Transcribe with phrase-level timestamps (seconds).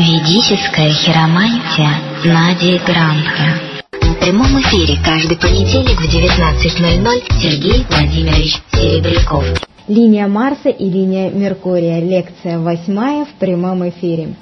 [0.00, 1.90] Ведическая хиромантия
[2.24, 3.60] Нади Гранха.
[4.00, 9.44] В прямом эфире каждый понедельник в 19.00 Сергей Владимирович Серебряков.
[9.88, 12.00] Линия Марса и линия Меркурия.
[12.00, 14.36] Лекция восьмая в прямом эфире.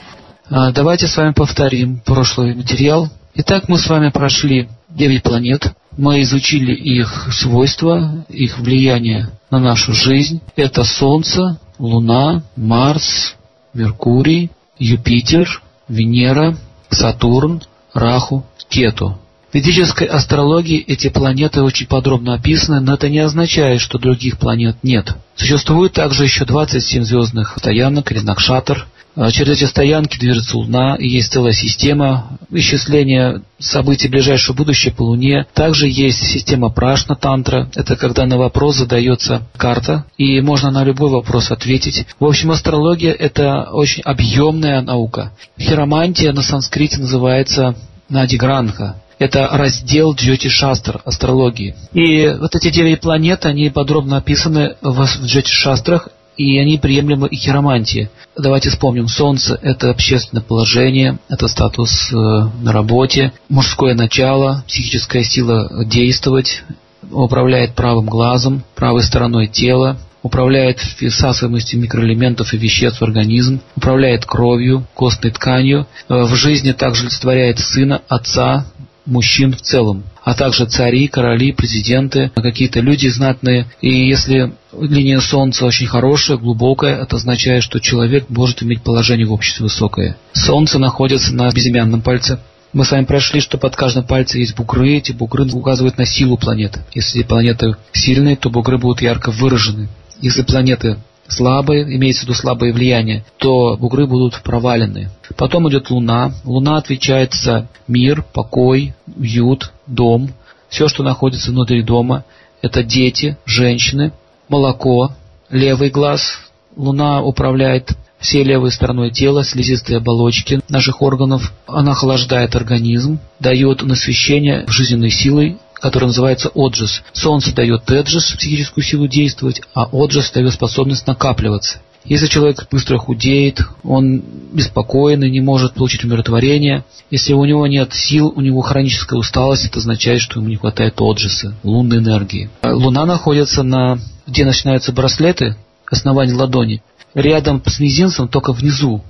[0.48, 3.08] А, давайте с вами повторим прошлый материал.
[3.34, 5.72] Итак, мы с вами прошли 9 планет.
[5.96, 10.40] Мы изучили их свойства, их влияние на нашу жизнь.
[10.54, 13.34] Это Солнце, Луна, Марс,
[13.74, 16.56] Меркурий, Юпитер, Венера,
[16.90, 17.62] Сатурн,
[17.94, 19.18] Раху, Кету.
[19.50, 24.76] В ведической астрологии эти планеты очень подробно описаны, но это не означает, что других планет
[24.82, 25.14] нет.
[25.36, 28.86] Существует также еще 27 звездных стоянок или накшатр,
[29.32, 35.46] через эти стоянки движется Луна, и есть целая система исчисления событий ближайшего будущего по Луне.
[35.54, 37.68] Также есть система Прашна-тантра.
[37.74, 42.06] Это когда на вопрос задается карта, и можно на любой вопрос ответить.
[42.20, 45.32] В общем, астрология– это очень объемная наука.
[45.58, 47.74] Хиромантия на санскрите называется
[48.08, 49.02] Надигранха.
[49.18, 51.74] Это раздел Джоти Шастр, астрологии.
[51.92, 56.08] И вот эти девять планет, они подробно описаны в Джоти Шастрах,
[56.38, 58.08] и они приемлемы и хиромантии.
[58.36, 59.08] Давайте вспомним.
[59.08, 66.62] Солнце– это общественное положение, это статус э, на работе, мужское начало, психическая сила действовать,
[67.10, 74.86] управляет правым глазом, правой стороной тела, управляет всасываемостью микроэлементов и веществ в организм, управляет кровью,
[74.94, 78.64] костной тканью, э, в жизни также олицетворяет сына, отца,
[79.06, 83.64] мужчин в целом, а также цари, короли, президенты, какие-то люди знатные.
[83.80, 89.32] И если линия Солнца очень хорошая, глубокая, это означает, что человек может иметь положение в
[89.32, 90.18] обществе высокое.
[90.34, 92.40] Солнце находится на безымянном пальце.
[92.74, 94.98] Мы с вами прошли, что под каждым пальцем есть бугры.
[94.98, 96.80] Эти бугры указывают на силу планеты.
[96.92, 99.88] Если планеты сильные, то бугры будут ярко выражены.
[100.20, 105.10] Если планеты слабые, имеется в виду слабое влияние, то бугры будут провалены.
[105.36, 106.32] Потом идет Луна.
[106.44, 110.30] Луна отвечает за мир, покой, уют, дом.
[110.68, 112.24] Все, что находится внутри дома,
[112.60, 114.12] это дети, женщины,
[114.48, 115.12] молоко,
[115.50, 116.38] левый глаз.
[116.76, 121.52] Луна управляет всей левой стороной тела, слизистой оболочки наших органов.
[121.66, 127.02] Она охлаждает организм, дает насыщение жизненной силой который называется отжис.
[127.12, 131.80] Солнце дает теджис, психическую силу действовать, а отжис дает способность накапливаться.
[132.04, 134.22] Если человек быстро худеет, он
[134.52, 136.84] беспокоенный, не может получить умиротворение.
[137.10, 141.00] Если у него нет сил, у него хроническая усталость, это означает, что ему не хватает
[141.00, 142.50] отжиса, лунной энергии.
[142.62, 143.98] Луна находится на...
[144.26, 145.56] где начинаются браслеты,
[145.90, 146.82] основание ладони.
[147.14, 149.02] Рядом с мизинцем, только внизу,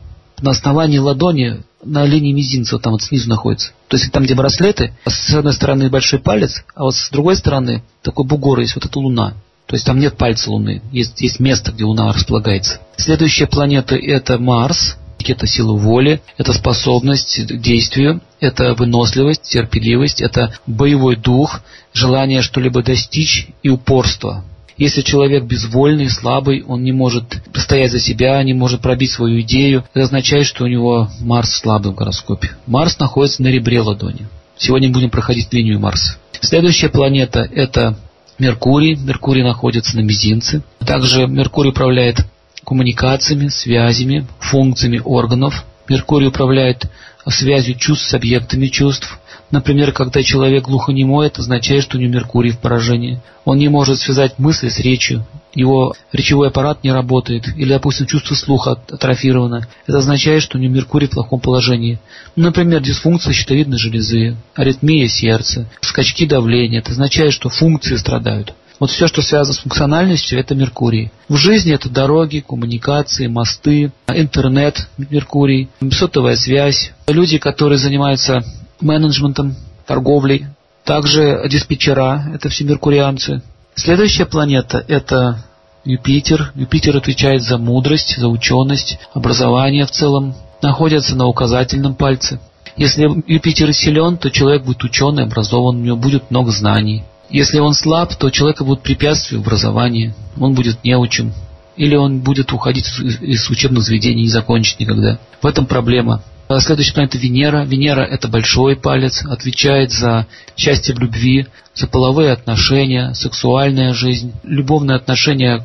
[0.43, 3.71] на основании ладони на линии мизинца, там вот снизу находится.
[3.89, 7.83] То есть там, где браслеты, с одной стороны большой палец, а вот с другой стороны
[8.03, 9.35] такой бугор есть, вот это луна.
[9.67, 12.81] То есть там нет пальца Луны, есть, есть место, где Луна располагается.
[12.97, 20.55] Следующая планета это Марс, это сила воли, это способность к действию, это выносливость, терпеливость, это
[20.67, 21.61] боевой дух,
[21.93, 24.43] желание что-либо достичь и упорство.
[24.79, 29.85] Если человек безвольный, слабый, он не может постоять за себя, не может пробить свою идею,
[29.93, 32.53] это означает, что у него Марс слабый в гороскопе.
[32.67, 34.29] Марс находится на ребре ладони.
[34.57, 36.17] Сегодня будем проходить линию Марса.
[36.41, 37.99] Следующая планета– это
[38.39, 38.95] Меркурий.
[38.95, 40.63] Меркурий находится на мизинце.
[40.79, 42.25] Также Меркурий управляет
[42.65, 45.65] коммуникациями, связями, функциями органов.
[45.89, 46.89] Меркурий управляет
[47.27, 49.19] связью чувств с объектами чувств.
[49.51, 53.21] Например, когда человек глухонемой, это означает, что у него Меркурий в поражении.
[53.45, 58.35] Он не может связать мысли с речью, его речевой аппарат не работает, или, допустим, чувство
[58.35, 59.67] слуха атрофировано.
[59.87, 61.99] Это означает, что у него Меркурий в плохом положении.
[62.37, 66.81] Например, дисфункция щитовидной железы, аритмия сердца, скачки давления.
[66.81, 68.55] Это означает, что функции страдают.
[68.79, 71.11] Вот все, что связано с функциональностью, это Меркурий.
[71.29, 76.93] В жизни это дороги, коммуникации, мосты, интернет, Меркурий, сотовая связь.
[77.09, 78.45] Люди, которые занимаются
[78.81, 79.57] менеджментом,
[79.87, 80.47] торговлей.
[80.85, 83.43] Также диспетчера, это все меркурианцы.
[83.75, 85.45] Следующая планета– это
[85.85, 86.53] Юпитер.
[86.55, 90.35] Юпитер отвечает за мудрость, за ученость, образование в целом.
[90.63, 92.41] Находится на указательном пальце.
[92.77, 97.05] Если Юпитер силен, то человек будет ученый, образован, у него будет много знаний.
[97.31, 101.33] Если он слаб, то у человека будут препятствия в образовании, он будет неучим.
[101.77, 102.87] Или он будет уходить
[103.21, 105.19] из учебных заведений и не закончить никогда.
[105.41, 106.23] В этом проблема.
[106.49, 107.65] А следующая планета Венера.
[107.65, 114.97] Венера– это большой палец, отвечает за счастье в любви, за половые отношения, сексуальная жизнь, любовные
[114.97, 115.63] отношения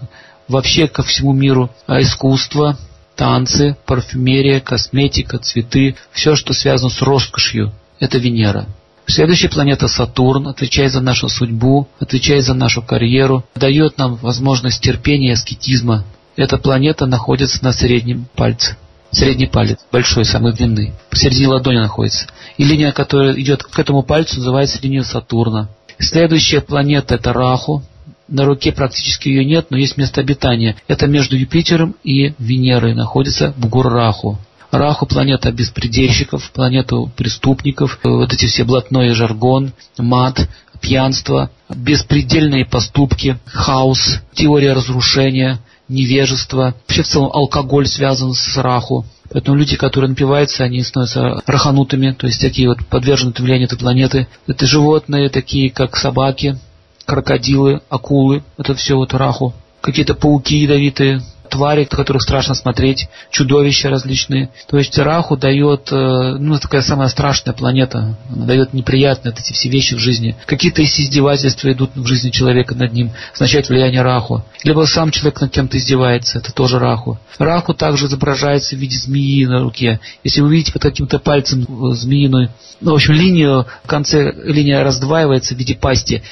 [0.50, 2.78] вообще ко всему миру, а искусство,
[3.16, 8.68] танцы, парфюмерия, косметика, цветы, все, что связано с роскошью– это Венера.
[9.06, 15.30] Следующая планета Сатурн отвечает за нашу судьбу, отвечает за нашу карьеру, дает нам возможность терпения
[15.30, 16.04] и аскетизма.
[16.36, 18.76] Эта планета находится на среднем пальце.
[19.14, 22.28] Средний палец, большой, самый длинный, посередине ладони находится.
[22.58, 25.70] И линия, которая идет к этому пальцу, называется линия Сатурна.
[26.00, 27.84] Следующая планета это Раху.
[28.28, 30.76] На руке практически ее нет, но есть место обитания.
[30.88, 34.40] Это между Юпитером и Венерой находится Бугур Раху.
[34.72, 40.50] Раху планета беспредельщиков, планета преступников, вот эти все блатной жаргон, мат,
[40.82, 46.76] пьянство, беспредельные поступки, хаос, теория разрушения, невежество.
[46.88, 49.06] Вообще в целом алкоголь связан с раху.
[49.32, 54.28] Поэтому люди, которые напиваются, они становятся раханутыми, то есть такие вот подвержены влиянию этой планеты.
[54.48, 56.58] Это животные, такие как собаки,
[57.06, 58.44] крокодилы, акулы.
[58.58, 59.54] Это все вот раху.
[59.82, 61.22] Какие-то пауки ядовитые,
[61.54, 64.50] твари, которых страшно смотреть, чудовища различные.
[64.68, 69.70] То есть Раху дает, э, ну, такая самая страшная планета, она дает неприятные эти все
[69.70, 70.36] вещи в жизни.
[70.48, 74.44] Какие-то издевательства идут в жизни человека над ним, означает влияние Раху.
[74.64, 77.20] Либо сам человек над кем-то издевается, это тоже Раху.
[77.38, 80.00] Раху также изображается в виде змеи на руке.
[80.24, 82.50] Если вы видите под каким-то пальцем змеиную,
[82.82, 86.24] ну, в общем, линию, в конце линия раздваивается в виде пасти.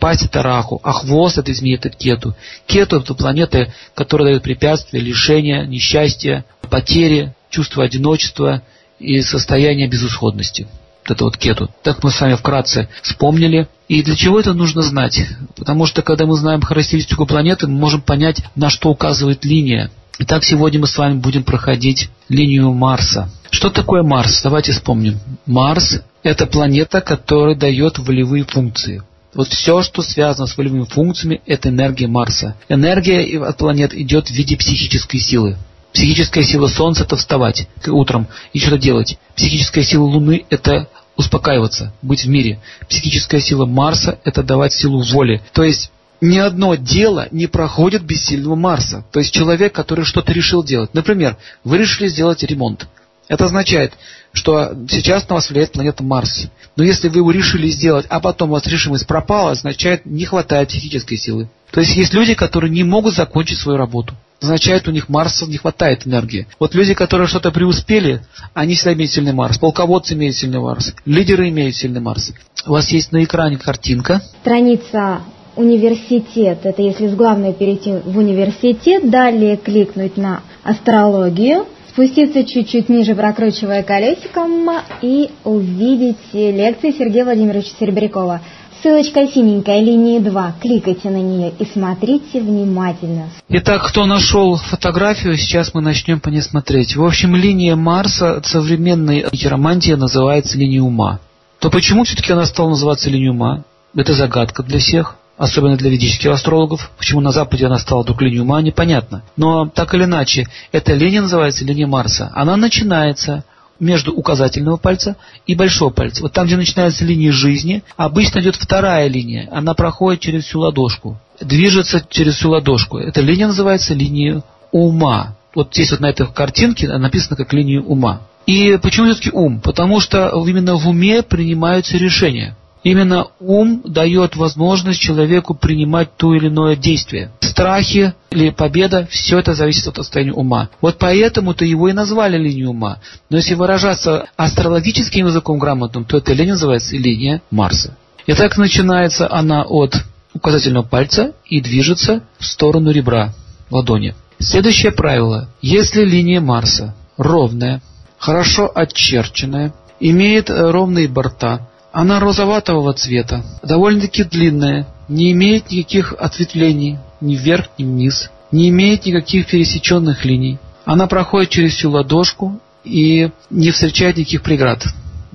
[0.00, 2.34] Пасть это Раху, а хвост этой змеи это Кету.
[2.66, 8.62] Кету это планета, которая дает препятствия препятствия, лишения, несчастья, потери, чувство одиночества
[9.00, 10.68] и состояние безысходности.
[11.02, 11.68] Вот это вот кету.
[11.82, 13.66] Так мы с вами вкратце вспомнили.
[13.88, 15.20] И для чего это нужно знать?
[15.56, 19.90] Потому что когда мы знаем характеристику планеты, мы можем понять, на что указывает линия.
[20.20, 23.28] Итак, сегодня мы с вами будем проходить линию Марса.
[23.50, 24.40] Что такое Марс?
[24.42, 25.18] Давайте вспомним.
[25.46, 29.02] Марс– это планета, которая дает волевые функции.
[29.34, 32.56] Вот все, что связано с волевыми функциями, это энергия Марса.
[32.68, 35.56] Энергия от планет идет в виде психической силы.
[35.92, 39.18] Психическая сила Солнца– это вставать утром и что-то делать.
[39.34, 42.60] Психическая сила Луны– это успокаиваться, быть в мире.
[42.88, 45.42] Психическая сила Марса– это давать силу воли.
[45.52, 45.90] То есть
[46.20, 49.04] ни одно дело не проходит без сильного Марса.
[49.10, 50.94] То есть человек, который что-то решил делать.
[50.94, 52.86] Например, вы решили сделать ремонт.
[53.30, 53.92] Это означает,
[54.32, 56.48] что сейчас на вас влияет планета Марс.
[56.74, 60.70] Но если вы его решили сделать, а потом у вас решимость пропала, означает, не хватает
[60.70, 61.48] психической силы.
[61.70, 64.14] То есть есть люди, которые не могут закончить свою работу.
[64.42, 66.48] Означает, у них Марса не хватает энергии.
[66.58, 68.20] Вот люди, которые что-то преуспели,
[68.52, 69.58] они всегда имеют сильный Марс.
[69.58, 70.92] Полководцы имеют сильный Марс.
[71.04, 72.32] Лидеры имеют сильный Марс.
[72.66, 74.22] У вас есть на экране картинка.
[74.40, 75.20] Страница
[75.54, 76.60] университет.
[76.64, 81.66] Это если с главной перейти в университет, далее кликнуть на астрологию–
[82.00, 84.70] спуститься чуть-чуть ниже, прокручивая колесиком,
[85.02, 88.40] и увидеть лекции Сергея Владимировича Серебрякова.
[88.82, 90.54] Ссылочка синенькая, линии 2.
[90.62, 93.28] Кликайте на нее и смотрите внимательно.
[93.50, 96.96] Итак, кто нашел фотографию, сейчас мы начнем по ней смотреть.
[96.96, 101.20] В общем, линия Марса современной хиромантии называется линией ума.
[101.58, 103.64] То почему все-таки она стала называться линией ума?
[103.94, 106.90] Это загадка для всех особенно для ведических астрологов.
[106.98, 109.22] Почему на Западе она стала вдруг линией ума, непонятно.
[109.38, 112.30] Но так или иначе, эта линия называется линия Марса.
[112.34, 113.44] Она начинается
[113.80, 115.16] между указательного пальца
[115.46, 116.20] и большого пальца.
[116.20, 119.48] Вот там, где начинается линия жизни, обычно идет вторая линия.
[119.50, 122.98] Она проходит через всю ладошку, движется через всю ладошку.
[122.98, 125.38] Эта линия называется линией ума.
[125.54, 128.20] Вот здесь вот на этой картинке написано как линия ума.
[128.44, 129.62] И почему все-таки ум?
[129.62, 132.56] Потому что именно в уме принимаются решения.
[132.82, 137.30] Именно ум дает возможность человеку принимать то или иное действие.
[137.40, 140.70] Страхи или победа, все это зависит от состояния ума.
[140.80, 142.98] Вот поэтому-то его и назвали линией ума.
[143.28, 147.96] Но если выражаться астрологическим языком грамотным, то эта линия называется линия Марса.
[148.26, 149.94] И так начинается она от
[150.32, 153.34] указательного пальца и движется в сторону ребра
[153.70, 154.14] ладони.
[154.38, 155.50] Следующее правило.
[155.60, 157.82] Если линия Марса ровная,
[158.18, 167.36] хорошо очерченная, имеет ровные борта, она розоватого цвета, довольно-таки длинная, не имеет никаких ответвлений ни
[167.36, 170.58] вверх, ни вниз, не имеет никаких пересеченных линий.
[170.84, 174.84] Она проходит через всю ладошку и не встречает никаких преград.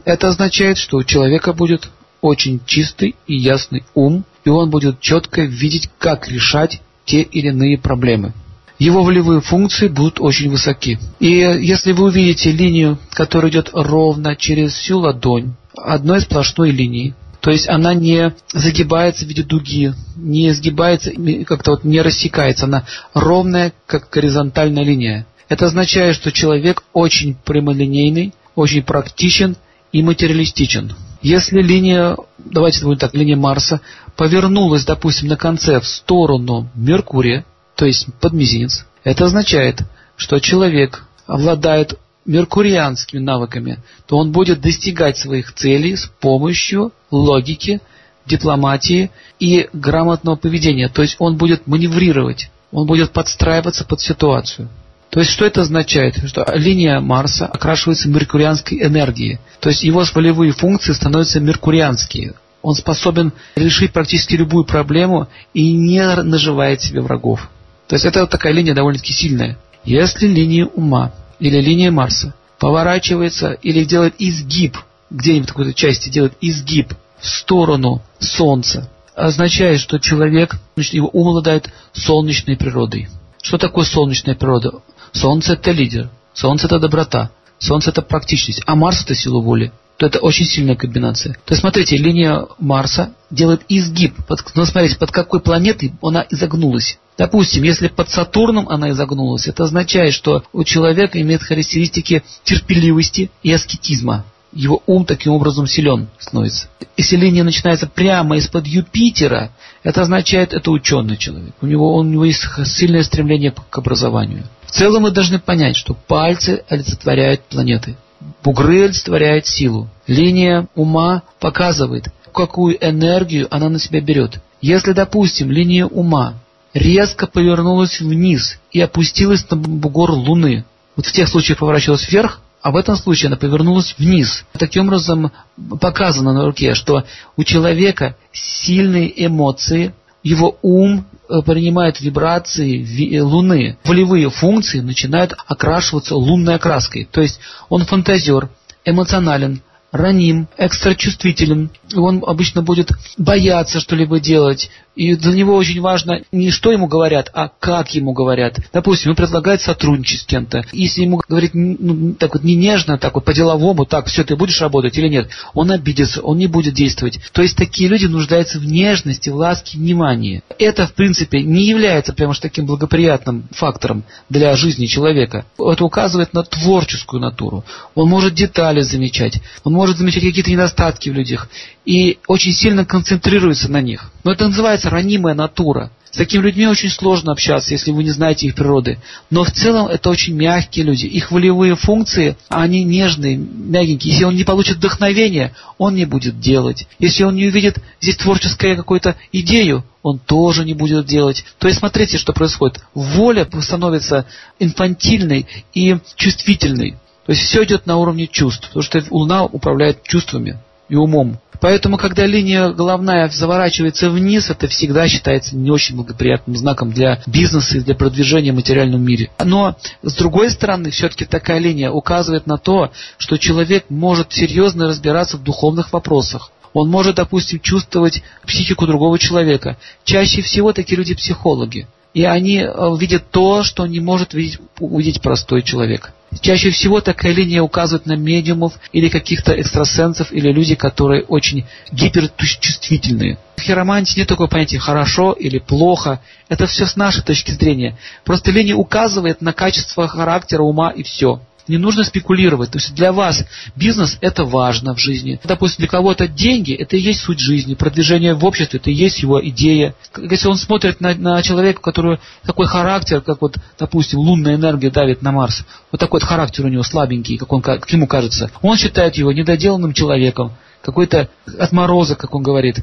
[0.06, 1.90] Это означает, что у человека будет
[2.22, 7.78] очень чистый и ясный ум, и он будет четко видеть, как решать те или иные
[7.78, 8.34] проблемы.
[8.80, 11.00] Его волевые функции будут очень высоки.
[11.20, 17.15] И если вы увидите линию, которая идет ровно через всю ладонь, одной сплошной линии.
[17.41, 21.12] То есть она не загибается в виде дуги, не сгибается,
[21.46, 25.27] как-то вот не рассекается, она ровная, как горизонтальная линия.
[25.48, 29.58] Это означает, что человек очень прямолинейный, очень практичен
[29.91, 30.94] и материалистичен.
[31.22, 33.82] Если линия, давайте будем так, линия Марса
[34.15, 39.82] повернулась, допустим, на конце в сторону Меркурия, то есть под мизинец, это означает,
[40.15, 47.82] что человек обладает меркурианскими навыками, то он будет достигать своих целей с помощью логики,
[48.25, 50.89] дипломатии и грамотного поведения.
[50.89, 54.70] То есть он будет маневрировать, он будет подстраиваться под ситуацию.
[55.12, 56.17] То есть, что это означает?
[56.27, 59.39] Что линия Марса окрашивается меркурианской энергией.
[59.62, 62.34] То есть, его волевые функции становятся меркурианские.
[62.62, 67.50] Он способен решить практически любую проблему и не наживает себе врагов.
[67.88, 69.58] То есть, это вот такая линия довольно-таки сильная.
[69.86, 74.77] Если линия ума или линия Марса поворачивается или делает изгиб,
[75.10, 81.30] где-нибудь в какой-то части делает изгиб в сторону Солнца, означает, что человек, значит, его ум
[81.30, 83.08] обладает солнечной природой.
[83.42, 84.82] Что такое солнечная природа?
[85.12, 89.72] Солнце это лидер, Солнце это доброта, Солнце это практичность, а Марс это сила воли.
[89.98, 91.34] То это очень сильная комбинация.
[91.46, 94.13] То есть, смотрите, линия Марса делает изгиб.
[94.27, 97.00] Под, ну, смотрите, под какой планетой она изогнулась.
[97.17, 103.51] Допустим, если под Сатурном она изогнулась, это означает, что у человека имеет характеристики терпеливости и
[103.51, 106.67] аскетизма его ум таким образом силен становится.
[106.98, 109.51] Если линия начинается прямо из-под Юпитера,
[109.84, 111.53] это означает, это ученый человек.
[111.62, 114.45] У него, у него есть сильное стремление к образованию.
[114.65, 117.98] В целом мы должны понять, что пальцы олицетворяют планеты.
[118.43, 119.89] Бугры олицетворяют силу.
[120.07, 124.41] Линия ума показывает, какую энергию она на себя берет.
[124.62, 126.36] Если, допустим, линия ума
[126.75, 130.65] резко повернулась вниз и опустилась на бугор Луны,
[130.96, 134.44] вот в тех случаях поворачивалась вверх, а в этом случае она повернулась вниз.
[134.53, 135.32] Таким образом
[135.79, 137.03] показано на руке, что
[137.38, 143.77] у человека сильные эмоции, его ум э, принимает вибрации э, Луны.
[143.84, 147.08] Волевые функции начинают окрашиваться лунной окраской.
[147.10, 147.39] То есть
[147.70, 148.50] он фантазер,
[148.84, 151.70] эмоционален, раним, экстрачувствителен.
[151.96, 154.72] Он обычно будет бояться что-либо делать.
[154.96, 158.60] И для него очень важно не что ему говорят, а как ему говорят.
[158.72, 160.66] Допустим, ему предлагают сотрудничать с кем-то.
[160.72, 164.62] Если ему говорить ну, так вот не нежно, так вот по-деловому, так, все, ты будешь
[164.62, 167.20] работать или нет, он обидится, он не будет действовать.
[167.34, 170.44] То есть такие люди нуждаются в нежности, в ласке, внимании.
[170.60, 175.46] Это, в принципе, не является прямо уж таким благоприятным фактором для жизни человека.
[175.58, 177.66] Это указывает на творческую натуру.
[177.96, 181.50] Он может детали замечать, он может замечать какие-то недостатки в людях
[181.86, 184.12] и очень сильно концентрируется на них.
[184.24, 185.92] Но это называется ранимая натура.
[186.10, 189.00] С такими людьми очень сложно общаться, если вы не знаете их природы.
[189.30, 191.08] Но в целом это очень мягкие люди.
[191.08, 194.13] Их волевые функции, они нежные, мягенькие.
[194.13, 196.88] Если он не получит вдохновения, он не будет делать.
[197.00, 201.44] Если он не увидит здесь творческую какую-то идею, он тоже не будет делать.
[201.60, 202.80] То есть смотрите, что происходит.
[202.94, 204.25] Воля становится
[204.58, 206.92] инфантильной и чувствительной.
[207.25, 210.58] То есть все идет на уровне чувств, потому что Луна управляет чувствами
[210.89, 211.39] и умом.
[211.62, 217.77] Поэтому, когда линия головная заворачивается вниз, это всегда считается не очень благоприятным знаком для бизнеса
[217.77, 219.32] и для продвижения в материальном мире.
[219.44, 225.38] Но, с другой стороны, все-таки такая линия указывает на то, что человек может серьезно разбираться
[225.38, 226.51] в духовных вопросах.
[226.74, 229.77] Он может, допустим, чувствовать психику другого человека.
[230.04, 231.88] Чаще всего такие люди психологи.
[232.15, 236.13] И они э, видят то, что не может видеть, увидеть простой человек.
[236.39, 243.38] Чаще всего такая линия указывает на медиумов или каких-то экстрасенсов или люди, которые очень гиперчувствительные.
[243.57, 246.22] В хиромантии нет такого понятия «хорошо» или «плохо».
[246.48, 247.98] Это все с нашей точки зрения.
[248.24, 251.41] Просто линия указывает на качество характера, ума и все.
[251.67, 252.72] Не нужно спекулировать.
[252.72, 253.43] То есть для вас
[253.75, 255.39] бизнес это важно в жизни.
[255.43, 257.75] Допустим, для кого-то деньги это и есть суть жизни.
[257.75, 259.95] Продвижение в обществе это и есть его идея.
[260.17, 265.22] Если он смотрит на, на человека, который такой характер, как вот, допустим, лунная энергия давит
[265.22, 268.77] на Марс, вот такой вот характер у него слабенький, как, он, как ему кажется, он
[268.77, 271.29] считает его недоделанным человеком, какой-то
[271.60, 272.77] отморозок, как он говорит.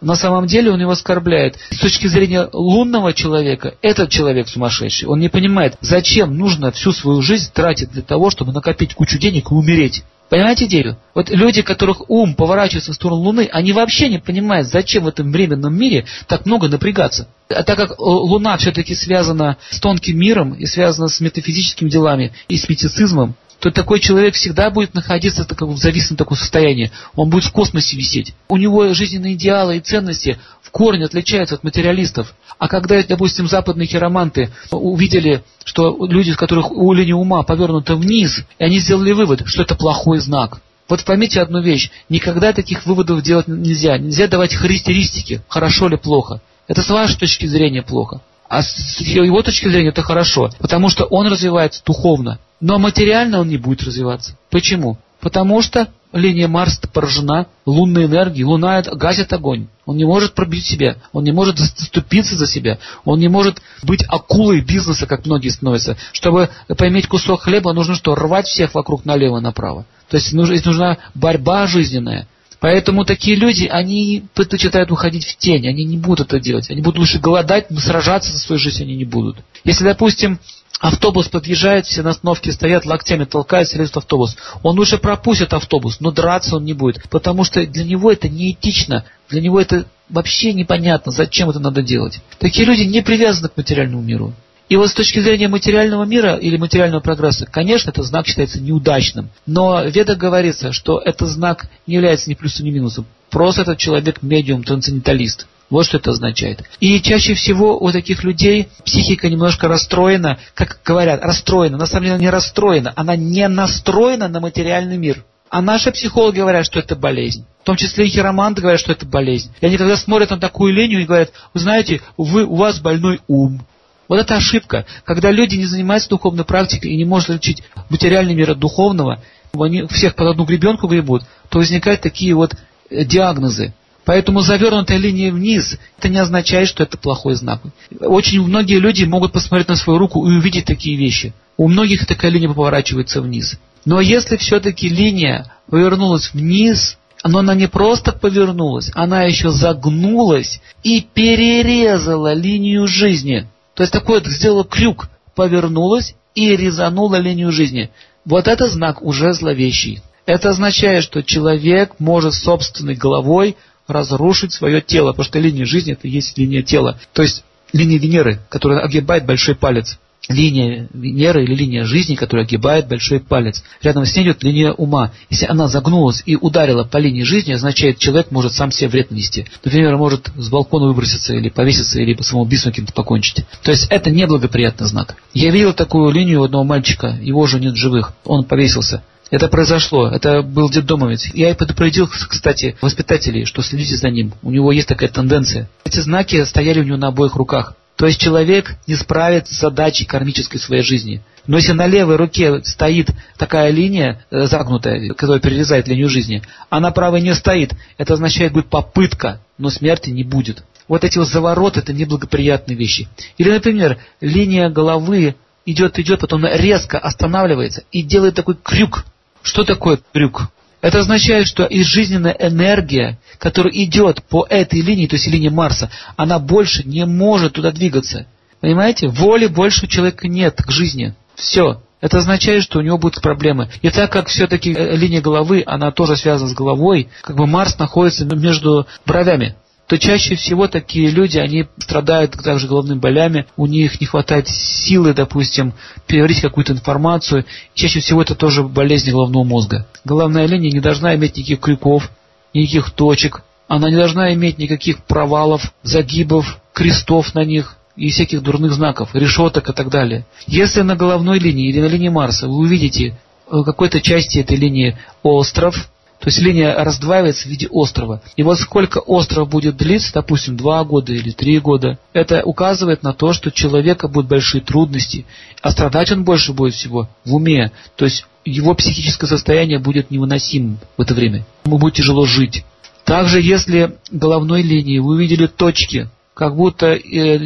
[0.00, 1.56] На самом деле он его оскорбляет.
[1.70, 5.08] С точки зрения лунного человека, этот человек сумасшедший.
[5.08, 9.50] Он не понимает, зачем нужно всю свою жизнь тратить для того, чтобы накопить кучу денег
[9.50, 10.04] и умереть.
[10.28, 10.98] Понимаете идею?
[11.14, 15.32] Вот люди, которых ум поворачивается в сторону Луны, они вообще не понимают, зачем в этом
[15.32, 17.28] временном мире так много напрягаться.
[17.48, 22.58] А так как Луна все-таки связана с тонким миром и связана с метафизическими делами и
[22.58, 26.92] с мистицизмом, то такой человек всегда будет находиться в зависимом таком состоянии.
[27.16, 28.34] Он будет в космосе висеть.
[28.48, 32.34] У него жизненные идеалы и ценности в корне отличаются от материалистов.
[32.58, 38.44] А когда, допустим, западные хироманты увидели, что люди, у которых у линии ума повернута вниз,
[38.58, 40.60] и они сделали вывод, что это плохой знак.
[40.88, 41.90] Вот поймите одну вещь.
[42.08, 43.98] Никогда таких выводов делать нельзя.
[43.98, 46.40] Нельзя давать характеристики, хорошо или плохо.
[46.66, 48.20] Это с вашей точки зрения плохо.
[48.48, 52.38] А с его точки зрения это хорошо, потому что он развивается духовно.
[52.60, 54.36] Но материально он не будет развиваться.
[54.50, 54.98] Почему?
[55.20, 58.44] Потому что линия Марса поражена лунной энергией.
[58.44, 59.68] Луна гасит огонь.
[59.84, 60.96] Он не может пробить себя.
[61.12, 62.78] Он не может заступиться за себя.
[63.04, 65.96] Он не может быть акулой бизнеса, как многие становятся.
[66.12, 68.14] Чтобы поиметь кусок хлеба, нужно что?
[68.14, 69.86] Рвать всех вокруг налево и направо.
[70.08, 72.26] То есть нужна борьба жизненная.
[72.60, 76.68] Поэтому такие люди, они предпочитают уходить в тень, они не будут это делать.
[76.70, 79.36] Они будут лучше голодать, но сражаться за свою жизнь они не будут.
[79.62, 80.40] Если, допустим,
[80.80, 84.36] Автобус подъезжает, все на остановке стоят, локтями толкаются, лезут в автобус.
[84.62, 89.04] Он лучше пропустит автобус, но драться он не будет, потому что для него это неэтично,
[89.28, 92.20] для него это вообще непонятно, зачем это надо делать.
[92.38, 94.32] Такие люди не привязаны к материальному миру.
[94.68, 99.30] И вот с точки зрения материального мира или материального прогресса, конечно, этот знак считается неудачным.
[99.46, 103.06] Но в Ведах говорится, что этот знак не является ни плюсом, ни минусом.
[103.30, 105.46] Просто этот человек медиум, трансценденталист.
[105.70, 106.62] Вот что это означает.
[106.80, 111.76] И чаще всего у таких людей психика немножко расстроена, как говорят, расстроена.
[111.76, 115.24] На самом деле она не расстроена, она не настроена на материальный мир.
[115.50, 117.44] А наши психологи говорят, что это болезнь.
[117.62, 119.50] В том числе и хироманты говорят, что это болезнь.
[119.60, 123.20] И они когда смотрят на такую линию и говорят, вы знаете, вы, у вас больной
[123.28, 123.60] ум.
[124.08, 124.86] Вот это ошибка.
[125.04, 129.22] Когда люди не занимаются духовной практикой и не могут отличить материальный мир от духовного,
[129.52, 132.54] они всех под одну гребенку гребут, то возникают такие вот
[132.90, 133.74] э, диагнозы.
[134.08, 137.60] Поэтому завернутая линия вниз, это не означает, что это плохой знак.
[138.00, 141.34] Очень многие люди могут посмотреть на свою руку и увидеть такие вещи.
[141.58, 143.58] У многих такая линия поворачивается вниз.
[143.84, 151.02] Но если все-таки линия повернулась вниз, но она не просто повернулась, она еще загнулась и
[151.02, 153.46] перерезала линию жизни.
[153.74, 157.90] То есть такой вот сделала крюк, повернулась и резанула линию жизни.
[158.24, 160.00] Вот это знак уже зловещий.
[160.24, 163.56] Это означает, что человек может собственной головой
[163.88, 166.98] разрушить свое тело, потому что линия жизни это и есть линия тела.
[167.12, 167.42] То есть
[167.72, 169.98] линия Венеры, которая огибает большой палец.
[170.28, 173.64] Линия Венеры или линия жизни, которая огибает большой палец.
[173.82, 175.12] Рядом с ней идет линия ума.
[175.30, 179.46] Если она загнулась и ударила по линии жизни, означает, человек может сам себе вред нанести.
[179.64, 183.46] Например, может с балкона выброситься или повеситься, или по самоубийству каким-то покончить.
[183.62, 185.16] То есть это неблагоприятный знак.
[185.32, 188.12] Я видел такую линию у одного мальчика, его уже нет живых.
[188.24, 189.02] Он повесился.
[189.30, 191.26] Это произошло, это был детдомовец.
[191.34, 194.32] Я и предупредил, кстати, воспитателей, что следите за ним.
[194.42, 195.68] У него есть такая тенденция.
[195.84, 197.74] Эти знаки стояли у него на обоих руках.
[197.96, 201.20] То есть человек не справится с задачей кармической своей жизни.
[201.46, 206.78] Но если на левой руке стоит такая линия э, загнутая, которая перерезает линию жизни, а
[206.78, 210.62] на правой не стоит, это означает будет попытка, но смерти не будет.
[210.86, 213.08] Вот эти вот завороты– это неблагоприятные вещи.
[213.36, 215.34] Или, например, линия головы
[215.66, 219.04] идет, идет, потом резко останавливается и делает такой крюк
[219.42, 220.48] что такое трюк?
[220.80, 225.90] Это означает, что и жизненная энергия, которая идет по этой линии, то есть линии Марса,
[226.16, 228.26] она больше не может туда двигаться.
[228.60, 229.08] Понимаете?
[229.08, 231.14] Воли больше у человека нет к жизни.
[231.34, 231.82] Все.
[232.00, 233.68] Это означает, что у него будут проблемы.
[233.82, 237.76] И так как все-таки э, линия головы, она тоже связана с головой, как бы Марс
[237.78, 239.56] находится между бровями
[239.88, 245.14] то чаще всего такие люди, они страдают также головными болями, у них не хватает силы,
[245.14, 245.72] допустим,
[246.06, 247.46] переварить какую-то информацию.
[247.72, 249.86] Чаще всего это тоже болезнь головного мозга.
[250.04, 252.10] Головная линия не должна иметь никаких крюков,
[252.52, 258.72] никаких точек, она не должна иметь никаких провалов, загибов, крестов на них и всяких дурных
[258.72, 260.26] знаков, решеток и так далее.
[260.46, 263.18] Если на головной линии или на линии Марса вы увидите
[263.50, 265.88] в какой-то части этой линии остров,
[266.28, 268.20] то есть линия раздваивается в виде острова.
[268.36, 273.14] И вот сколько остров будет длиться, допустим, два года или три года, это указывает на
[273.14, 275.24] то, что у человека будут большие трудности,
[275.62, 277.72] а страдать он больше будет всего в уме.
[277.96, 281.46] То есть его психическое состояние будет невыносимым в это время.
[281.64, 282.62] Ему будет тяжело жить.
[283.04, 286.98] Также, если головной линии вы увидели точки, как будто э,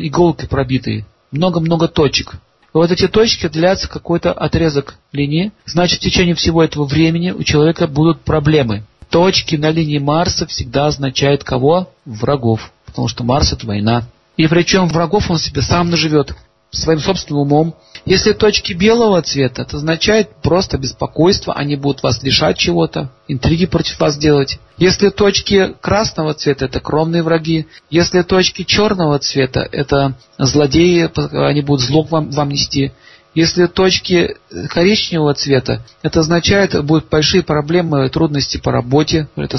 [0.09, 2.35] иголкой пробитые, много-много точек,
[2.81, 7.87] вот эти точки длятся какой-то отрезок линии, значит в течение всего этого времени у человека
[7.87, 8.85] будут проблемы.
[9.11, 11.91] Точки на линии Марса всегда означают кого?
[12.07, 12.73] Врагов.
[12.87, 14.05] Потому что Марс это война.
[14.37, 16.35] И причем врагов он себе сам наживет
[16.73, 17.75] своим собственным умом.
[18.05, 24.01] Если точки белого цвета, это означает просто беспокойство, они будут вас лишать чего-то, интриги против
[24.01, 24.59] вас делать.
[24.79, 27.67] Если точки красного цвета, это кромные враги.
[27.91, 31.09] Если точки черного цвета, это злодеи,
[31.47, 32.93] они будут зло вам, вам нести.
[33.35, 34.37] Если точки
[34.69, 39.29] коричневого цвета, это означает, будут большие проблемы, трудности по работе.
[39.37, 39.59] Это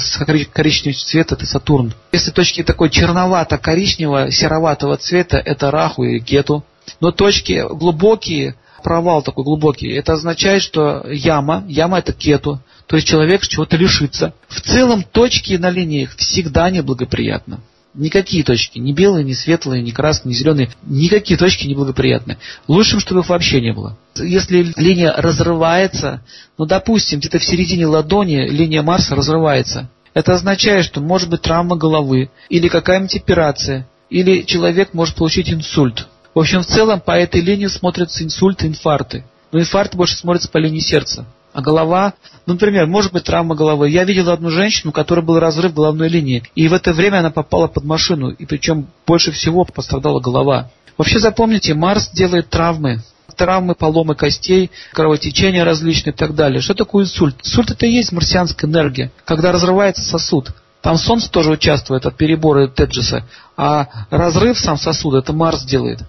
[0.52, 1.92] коричневый цвет, это Сатурн.
[2.12, 6.64] Если точки такой черновато-коричневого, сероватого цвета, это Раху и Кету.
[7.04, 13.06] Но точки глубокие, провал такой глубокий, это означает, что яма, яма это кету, то есть
[13.06, 14.32] человек чего-то лишится.
[14.48, 17.58] В целом точки на линиях всегда неблагоприятны.
[17.92, 22.38] Никакие точки, ни белые, ни светлые, ни красные, ни зеленые, никакие точки неблагоприятны.
[22.68, 23.98] Лучшим, чтобы их вообще не было.
[24.16, 26.22] Если линия разрывается,
[26.56, 31.76] ну, допустим, где-то в середине ладони линия Марса разрывается, это означает, что может быть травма
[31.76, 36.06] головы, или какая-нибудь операция, или человек может получить инсульт.
[36.34, 39.24] В общем, в целом по этой линии смотрятся инсульты, инфаркты.
[39.52, 41.26] Но инфаркт больше смотрится по линии сердца.
[41.52, 42.14] А голова,
[42.46, 43.88] ну, например, может быть травма головы.
[43.88, 46.42] Я видел одну женщину, у которой был разрыв головной линии.
[46.56, 48.30] И в это время она попала под машину.
[48.30, 50.70] И причем больше всего пострадала голова.
[50.98, 53.00] Вообще запомните, Марс делает травмы.
[53.36, 56.60] травмы, поломы костей, кровотечения различные и так далее.
[56.60, 57.36] Что такое инсульт?
[57.44, 60.52] Инсульт это и есть марсианская энергия, когда разрывается сосуд.
[60.82, 63.24] Там Солнце тоже участвует от перебора Теджеса,
[63.56, 66.00] а разрыв сам сосуда это Марс делает.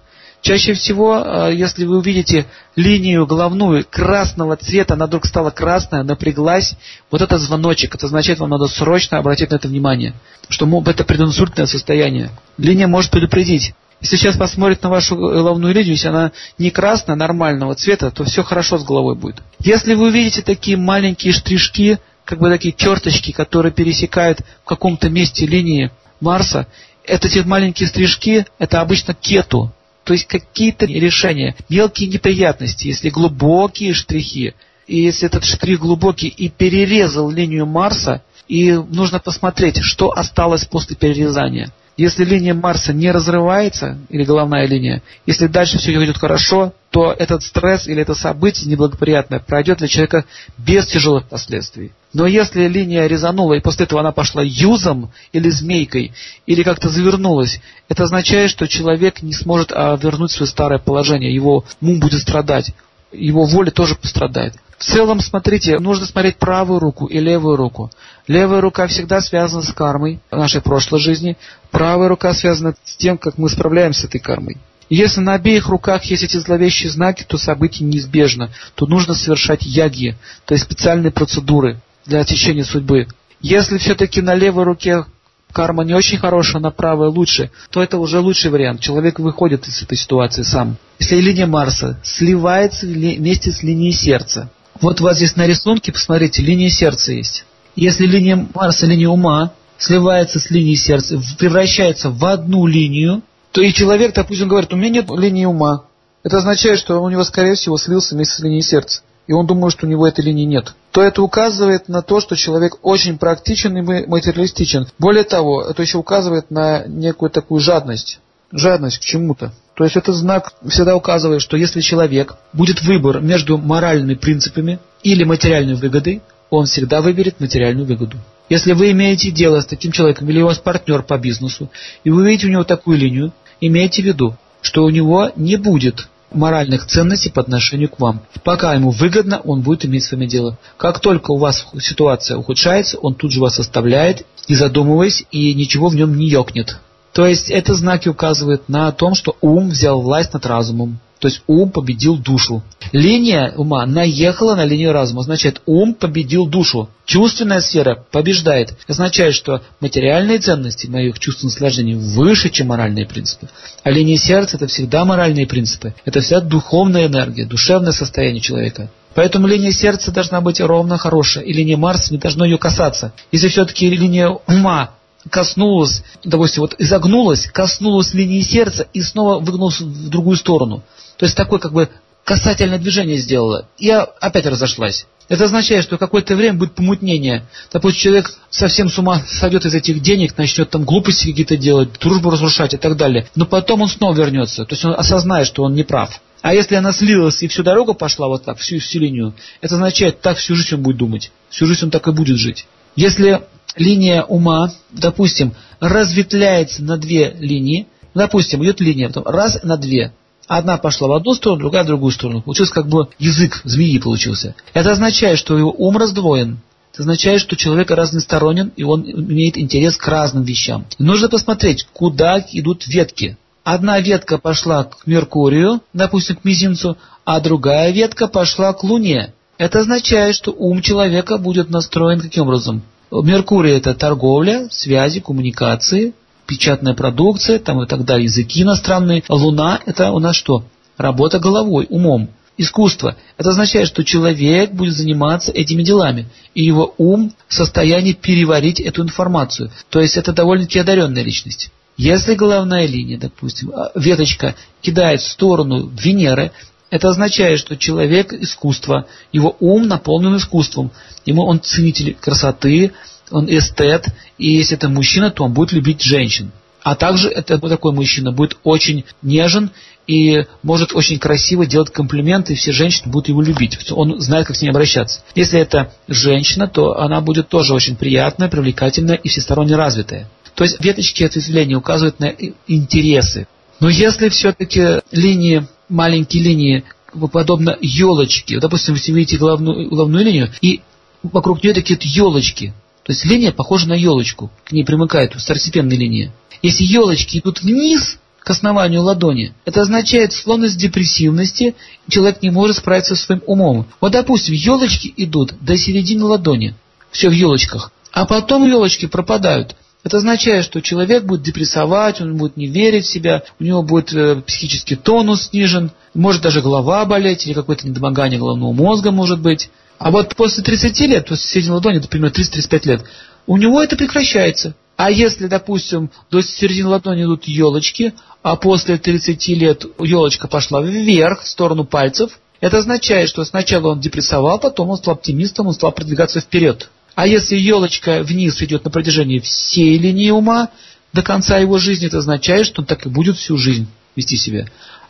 [0.46, 6.74] Чаще всего, э, если вы увидите линию головную красного цвета, она вдруг стала красная, напряглась,
[7.10, 10.14] вот это звоночек, это означает, вам надо срочно обратить на это внимание,
[10.48, 12.30] что это прединсультное состояние.
[12.58, 13.74] Линия может предупредить.
[14.00, 18.44] Если сейчас посмотреть на вашу головную линию, если она не красная, нормального цвета, то все
[18.44, 19.42] хорошо с головой будет.
[19.58, 25.44] Если вы увидите такие маленькие штришки, как бы такие черточки, которые пересекают в каком-то месте
[25.44, 26.68] линии Марса,
[27.02, 29.72] это те маленькие стрижки, это обычно кету,
[30.06, 34.54] то есть какие-то решения, мелкие неприятности, если глубокие штрихи,
[34.86, 40.94] и если этот штрих глубокий и перерезал линию Марса, и нужно посмотреть, что осталось после
[40.94, 41.72] перерезания.
[41.96, 47.42] Если линия Марса не разрывается, или головная линия, если дальше все идет хорошо, то этот
[47.42, 50.24] стресс или это событие неблагоприятное пройдет для человека
[50.56, 51.90] без тяжелых последствий.
[52.16, 56.14] Но если линия резанула, и после этого она пошла юзом или змейкой,
[56.46, 61.66] или как-то завернулась, это означает, что человек не сможет а, вернуть свое старое положение, его
[61.82, 62.72] ум будет страдать,
[63.12, 64.54] его воля тоже пострадает.
[64.78, 67.90] В целом, смотрите, нужно смотреть правую руку и левую руку.
[68.26, 71.36] Левая рука всегда связана с кармой нашей прошлой жизни,
[71.70, 74.56] правая рука связана с тем, как мы справляемся с этой кармой.
[74.88, 78.52] Если на обеих руках есть эти зловещие знаки, то событие неизбежно.
[78.74, 83.08] То нужно совершать яги, то есть специальные процедуры для отсечения судьбы.
[83.40, 85.04] Если все-таки на левой руке
[85.52, 88.80] карма не очень хорошая, на правой лучше, то это уже лучший вариант.
[88.80, 90.76] Человек выходит из этой ситуации сам.
[90.98, 96.42] Если линия Марса сливается вместе с линией сердца, вот у вас здесь на рисунке, посмотрите,
[96.42, 97.44] линия сердца есть.
[97.74, 103.72] Если линия Марса, линия ума, сливается с линией сердца, превращается в одну линию, то и
[103.72, 105.84] человек, допустим, говорит, у меня нет линии ума.
[106.22, 109.02] Это означает, что у него, скорее всего, слился вместе с линией сердца.
[109.26, 110.74] И он думает, что у него этой линии нет.
[110.92, 114.86] То это указывает на то, что человек очень практичен и материалистичен.
[114.98, 118.20] Более того, это еще указывает на некую такую жадность.
[118.52, 119.52] Жадность к чему-то.
[119.74, 125.24] То есть это знак всегда указывает, что если человек будет выбор между моральными принципами или
[125.24, 128.16] материальной выгодой, он всегда выберет материальную выгоду.
[128.48, 131.68] Если вы имеете дело с таким человеком или у вас партнер по бизнесу,
[132.04, 136.08] и вы видите у него такую линию, имейте в виду, что у него не будет
[136.36, 138.20] моральных ценностей по отношению к вам.
[138.44, 140.58] Пока ему выгодно, он будет иметь с вами дело.
[140.76, 145.88] Как только у вас ситуация ухудшается, он тут же вас оставляет, не задумываясь, и ничего
[145.88, 146.78] в нем не ёкнет.
[147.12, 151.00] То есть это знаки указывают на том, что ум взял власть над разумом.
[151.18, 152.62] То есть ум победил душу.
[152.92, 155.22] Линия ума наехала на линию разума.
[155.22, 156.90] Означает, ум победил душу.
[157.06, 158.74] Чувственная сфера побеждает.
[158.86, 163.48] Означает, что материальные ценности моих чувственных сложений выше, чем моральные принципы.
[163.82, 165.94] А линия сердца это всегда моральные принципы.
[166.04, 168.90] Это вся духовная энергия, душевное состояние человека.
[169.14, 173.14] Поэтому линия сердца должна быть ровно хорошая, и линия Марса не должно ее касаться.
[173.32, 174.90] Если все-таки линия ума
[175.30, 180.82] коснулась, допустим, вот изогнулась, коснулась линии сердца и снова выгнулась в другую сторону.
[181.18, 181.88] То есть такое как бы
[182.24, 183.68] касательное движение сделала.
[183.78, 185.06] И опять разошлась.
[185.28, 187.44] Это означает, что какое-то время будет помутнение.
[187.72, 192.30] Допустим, человек совсем с ума сойдет из этих денег, начнет там глупости какие-то делать, дружбу
[192.30, 193.28] разрушать и так далее.
[193.34, 194.64] Но потом он снова вернется.
[194.64, 196.20] То есть он осознает, что он не прав.
[196.42, 200.20] А если она слилась и всю дорогу пошла вот так, всю, всю линию, это означает,
[200.20, 201.32] так всю жизнь он будет думать.
[201.50, 202.66] Всю жизнь он так и будет жить.
[202.94, 203.42] Если
[203.74, 210.12] линия ума, допустим, разветвляется на две линии, допустим, идет линия, потом раз на две,
[210.46, 212.42] Одна пошла в одну сторону, другая в другую сторону.
[212.42, 214.54] Получился как бы язык змеи получился.
[214.74, 216.58] Это означает, что его ум раздвоен.
[216.92, 220.86] Это означает, что человек разносторонен, и он имеет интерес к разным вещам.
[220.98, 223.36] И нужно посмотреть, куда идут ветки.
[223.64, 229.34] Одна ветка пошла к Меркурию, допустим, к мизинцу, а другая ветка пошла к Луне.
[229.58, 232.82] Это означает, что ум человека будет настроен каким образом?
[233.10, 236.14] Меркурий это торговля, связи, коммуникации,
[236.46, 239.22] печатная продукция там и так далее, языки иностранные.
[239.28, 240.64] Луна это у нас что?
[240.96, 242.30] Работа головой, умом.
[242.58, 243.16] Искусство.
[243.36, 249.02] Это означает, что человек будет заниматься этими делами, и его ум в состоянии переварить эту
[249.02, 249.70] информацию.
[249.90, 251.70] То есть это довольно-таки одаренная личность.
[251.98, 256.52] Если головная линия, допустим, а, веточка кидает в сторону Венеры,
[256.90, 260.92] это означает, что человек искусства, его ум наполнен искусством.
[261.24, 262.92] Ему он ценитель красоты,
[263.30, 264.06] он эстет,
[264.38, 266.52] и если это мужчина, то он будет любить женщин.
[266.82, 269.70] А также это, такой мужчина будет очень нежен
[270.06, 273.76] и может очень красиво делать комплименты, и все женщины будут его любить.
[273.90, 275.20] Он знает, как с ней обращаться.
[275.34, 280.28] Если это женщина, то она будет тоже очень приятная, привлекательная и всесторонне развитая.
[280.54, 282.32] То есть веточки ответвления указывают на
[282.68, 283.48] интересы.
[283.80, 286.84] Но если все-таки линии, маленькие линии
[287.32, 288.60] подобно елочке.
[288.60, 290.80] Допустим, вы видите главную, главную линию, и
[291.22, 292.74] вокруг нее такие елочки.
[293.06, 296.32] То есть линия похожа на елочку, к ней примыкает второстепенная линия.
[296.60, 301.76] Если елочки идут вниз, к основанию ладони, это означает склонность депрессивности,
[302.08, 303.86] человек не может справиться со своим умом.
[304.00, 306.74] Вот, допустим, елочки идут до середины ладони,
[307.12, 309.76] все в елочках, а потом елочки пропадают.
[310.02, 314.12] Это означает, что человек будет депрессовать, он будет не верить в себя, у него будет
[314.12, 319.70] э, психический тонус снижен, может даже голова болеть или какое-то недомогание головного мозга может быть.
[319.98, 323.04] А вот после 30 лет, после середины ладони, это примерно 30-35 лет,
[323.46, 324.74] у него это прекращается.
[324.96, 331.42] А если, допустим, до середины ладони идут елочки, а после 30 лет елочка пошла вверх,
[331.42, 335.92] в сторону пальцев, это означает, что сначала он депрессовал, потом он стал оптимистом, он стал
[335.92, 336.90] продвигаться вперед.
[337.14, 340.70] А если елочка вниз идет на протяжении всей линии ума,
[341.12, 344.66] до конца его жизни, это означает, что он так и будет всю жизнь вести себя.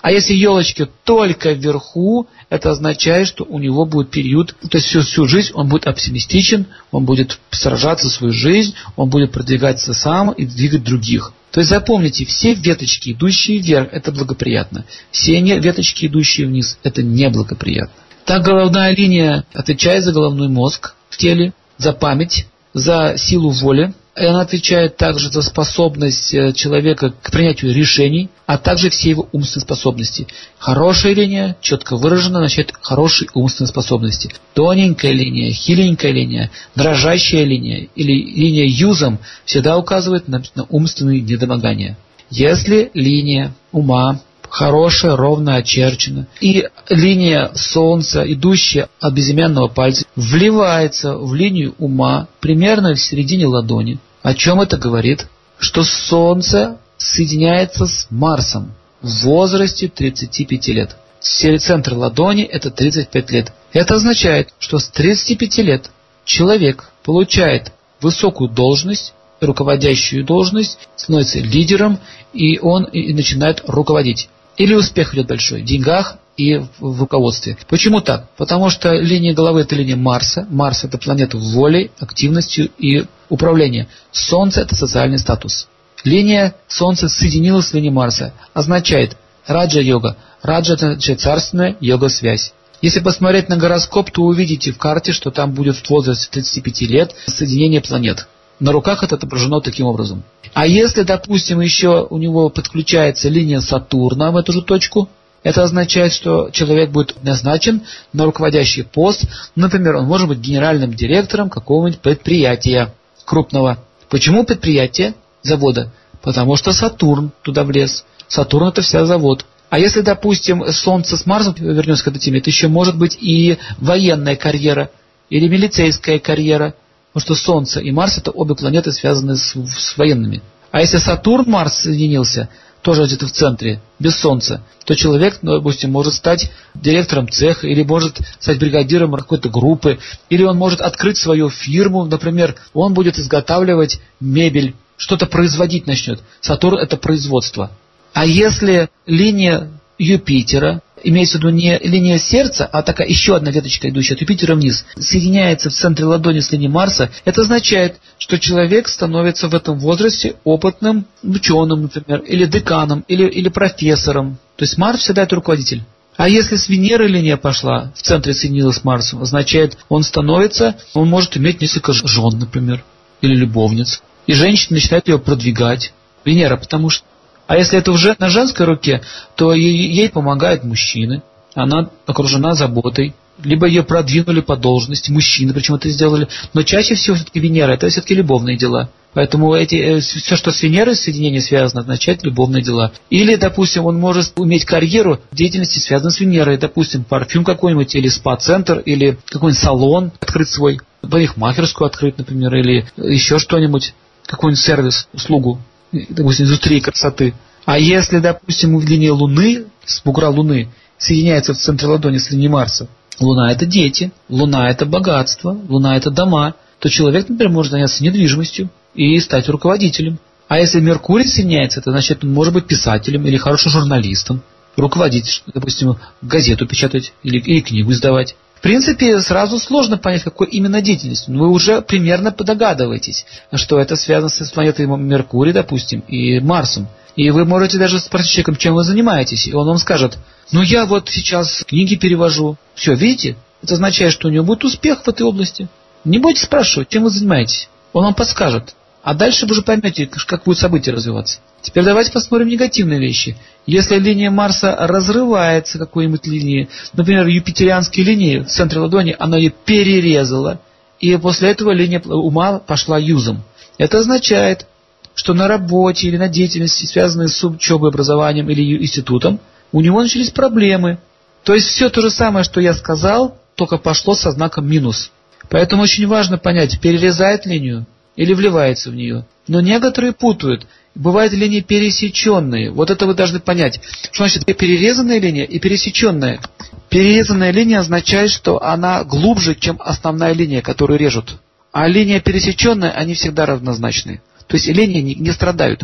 [0.06, 5.02] А если елочки только вверху, это означает, что у него будет период, то есть всю,
[5.02, 10.46] всю жизнь он будет оптимистичен, он будет сражаться свою жизнь, он будет продвигаться сам и
[10.46, 11.32] двигать других.
[11.50, 14.84] То есть запомните, все веточки, идущие вверх, это благоприятно.
[15.10, 17.96] Все веточки, идущие вниз, это неблагоприятно.
[18.26, 23.92] Так головная линия отвечает за головной мозг в теле, за память, за силу воли.
[24.18, 29.28] И она отвечает также за способность э, человека к принятию решений, а также все его
[29.32, 30.26] умственные способности.
[30.58, 34.30] Хорошая линия, четко выражена, значит хорошие умственные способности.
[34.54, 41.98] Тоненькая линия, хиленькая линия, дрожащая линия или линия юзом всегда указывает на, умственные недомогания.
[42.30, 46.26] Если линия ума хорошая, ровно очерчена.
[46.40, 53.98] И линия Солнца, идущая от безымянного пальца, вливается в линию ума примерно в середине ладони.
[54.22, 55.26] О чем это говорит?
[55.58, 60.96] Что Солнце соединяется с Марсом в возрасте 35 лет.
[61.20, 63.52] Центр ладони– это 35 лет.
[63.72, 65.90] Это означает, что с 35 лет
[66.24, 71.98] человек получает высокую должность, руководящую должность, становится лидером,
[72.32, 74.28] и он и начинает руководить.
[74.56, 77.56] Или успех идет большой в деньгах и в руководстве.
[77.68, 78.28] Почему так?
[78.36, 80.46] Потому что линия головы это линия Марса.
[80.50, 83.88] Марс это планета волей, активностью и управления.
[84.12, 85.68] Солнце это социальный статус.
[86.04, 88.32] Линия Солнца соединилась с линией Марса.
[88.54, 89.16] Означает
[89.46, 90.16] раджа-йога.
[90.42, 92.52] Раджа это царственная йога-связь.
[92.82, 97.14] Если посмотреть на гороскоп, то увидите в карте, что там будет в возрасте 35 лет
[97.26, 98.28] соединение планет.
[98.58, 100.22] На руках это отображено таким образом.
[100.54, 105.08] А если, допустим, еще у него подключается линия Сатурна в эту же точку,
[105.42, 109.26] это означает, что человек будет назначен на руководящий пост.
[109.54, 113.78] Например, он может быть генеральным директором какого-нибудь предприятия крупного.
[114.08, 115.92] Почему предприятие завода?
[116.22, 118.04] Потому что Сатурн туда влез.
[118.26, 119.44] Сатурн это вся завод.
[119.68, 123.58] А если, допустим, Солнце с Марсом, вернемся к этой теме, это еще может быть и
[123.78, 124.90] военная карьера,
[125.28, 126.74] или милицейская карьера–
[127.16, 130.42] Потому что Солнце и Марс это обе планеты связаны с, с военными.
[130.70, 132.50] А если Сатурн, Марс соединился,
[132.82, 137.82] тоже где-то в центре, без Солнца, то человек, ну, допустим, может стать директором цеха, или
[137.84, 139.98] может стать бригадиром какой-то группы,
[140.28, 146.20] или он может открыть свою фирму, например, он будет изготавливать мебель, что-то производить начнет.
[146.42, 147.70] Сатурн это производство.
[148.12, 153.88] А если линия Юпитера, имеется в виду не линия сердца, а такая еще одна веточка,
[153.88, 158.88] идущая от Юпитера вниз, соединяется в центре ладони с линией Марса, это означает, что человек
[158.88, 164.38] становится в этом возрасте опытным ученым, например, или деканом, или, или профессором.
[164.56, 165.82] То есть Марс всегда это руководитель.
[166.16, 171.08] А если с Венеры линия пошла, в центре соединилась с Марсом, означает, он становится, он
[171.08, 172.82] может иметь несколько жен, например,
[173.20, 174.02] или любовниц.
[174.26, 175.92] И женщина начинает ее продвигать.
[176.24, 177.04] Венера, потому что
[177.46, 179.02] а если это уже на женской руке,
[179.36, 181.22] то ей, помогают мужчины.
[181.54, 183.14] Она окружена заботой.
[183.42, 186.26] Либо ее продвинули по должности, мужчины причем это сделали.
[186.54, 188.88] Но чаще всего все-таки Венера, это все-таки любовные дела.
[189.12, 192.92] Поэтому эти, э, все, что с Венерой соединение связано, означает любовные дела.
[193.10, 196.58] Или, допустим, он может иметь карьеру в деятельности, связанной с Венерой.
[196.58, 203.38] Допустим, парфюм какой-нибудь, или спа-центр, или какой-нибудь салон открыть свой, парикмахерскую открыть, например, или еще
[203.38, 203.94] что-нибудь,
[204.26, 205.60] какой-нибудь сервис, услугу
[205.92, 207.34] допустим, индустрии красоты.
[207.64, 210.68] А если, допустим, линия Луны, с бугра Луны,
[210.98, 212.88] соединяется в центре ладони с линией Марса,
[213.20, 218.68] Луна это дети, Луна это богатство, Луна это дома, то человек, например, может заняться недвижимостью
[218.94, 220.18] и стать руководителем.
[220.48, 224.42] А если Меркурий соединяется, это значит, он может быть писателем или хорошим журналистом,
[224.76, 228.36] руководить, допустим, газету печатать или, или книгу издавать.
[228.56, 231.28] В принципе, сразу сложно понять, какой именно деятельность.
[231.28, 236.88] Но вы уже примерно догадываетесь, что это связано с планетой Меркурий, допустим, и Марсом.
[237.16, 240.18] И вы можете даже спросить человека, чем вы занимаетесь, и он вам скажет,
[240.52, 242.56] ну я вот сейчас книги перевожу.
[242.74, 243.36] Все, видите?
[243.62, 245.68] Это означает, что у него будет успех в этой области.
[246.04, 247.68] Не будете спрашивать, чем вы занимаетесь.
[247.92, 248.74] Он вам подскажет.
[249.06, 251.38] А дальше вы уже поймете, как будут события развиваться.
[251.62, 253.36] Теперь давайте посмотрим негативные вещи.
[253.64, 260.60] Если линия Марса разрывается какой-нибудь линией, например, юпитерианские линии в центре ладони, она ее перерезала,
[260.98, 263.44] и после этого линия ума пошла юзом.
[263.78, 264.66] Это означает,
[265.14, 269.38] что на работе или на деятельности, связанной с учебой, образованием или институтом,
[269.70, 270.98] у него начались проблемы.
[271.44, 275.12] То есть все то же самое, что я сказал, только пошло со знаком минус.
[275.48, 279.24] Поэтому очень важно понять, перерезает линию или вливается в нее.
[279.46, 280.66] Но некоторые путают.
[280.94, 282.70] Бывают линии пересеченные.
[282.70, 283.80] Вот это вы должны понять.
[284.10, 286.40] Что значит перерезанная линия и пересеченная?
[286.88, 291.38] Перерезанная линия означает, что она глубже, чем основная линия, которую режут.
[291.72, 294.22] А линия пересеченная, они всегда равнозначны.
[294.46, 295.82] То есть линии не, не страдают.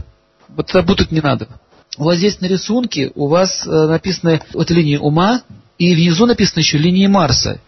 [0.49, 1.49] Вот это путать не надо.
[1.99, 5.42] У вас здесь на рисунке у вас э, написаны вот линии ума,
[5.79, 7.61] и внизу написано еще линии Марса.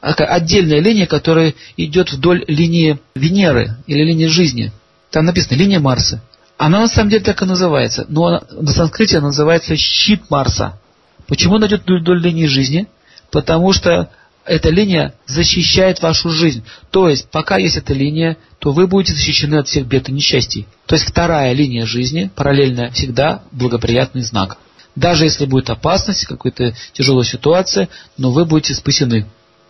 [0.00, 4.72] Отдельная линия, которая идет вдоль линии Венеры или линии жизни.
[5.10, 6.22] Там написано линия Марса.
[6.56, 10.78] Она на самом деле так и называется, но на санскрите она называется щит Марса.
[11.26, 12.86] Почему она идет вдоль, линии жизни?
[13.30, 14.10] Потому что
[14.44, 16.64] эта линия защищает вашу жизнь.
[16.90, 20.66] То есть, пока есть эта линия, то вы будете защищены от всех бед и несчастий.
[20.86, 24.58] То есть, вторая линия жизни, параллельная, всегда благоприятный знак.
[24.96, 29.26] Даже если будет опасность, какая-то тяжелая ситуация, но вы будете спасены.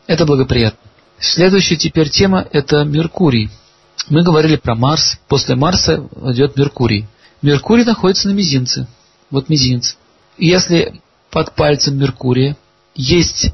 [0.07, 0.79] Это благоприятно.
[1.19, 3.51] Следующая теперь тема– это Меркурий.
[4.09, 5.19] Мы говорили про Марс.
[5.29, 7.07] После Марса идет Меркурий.
[7.43, 8.87] Меркурий находится на мизинце.
[9.31, 9.97] Вот мизинец.
[10.37, 12.57] И если под пальцем Меркурия
[12.95, 13.53] есть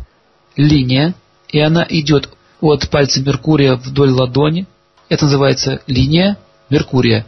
[0.57, 1.15] линия,
[1.49, 2.31] и она идет
[2.61, 4.67] от пальца Меркурия вдоль ладони.
[5.09, 6.39] Это называется линия
[6.71, 7.27] Меркурия.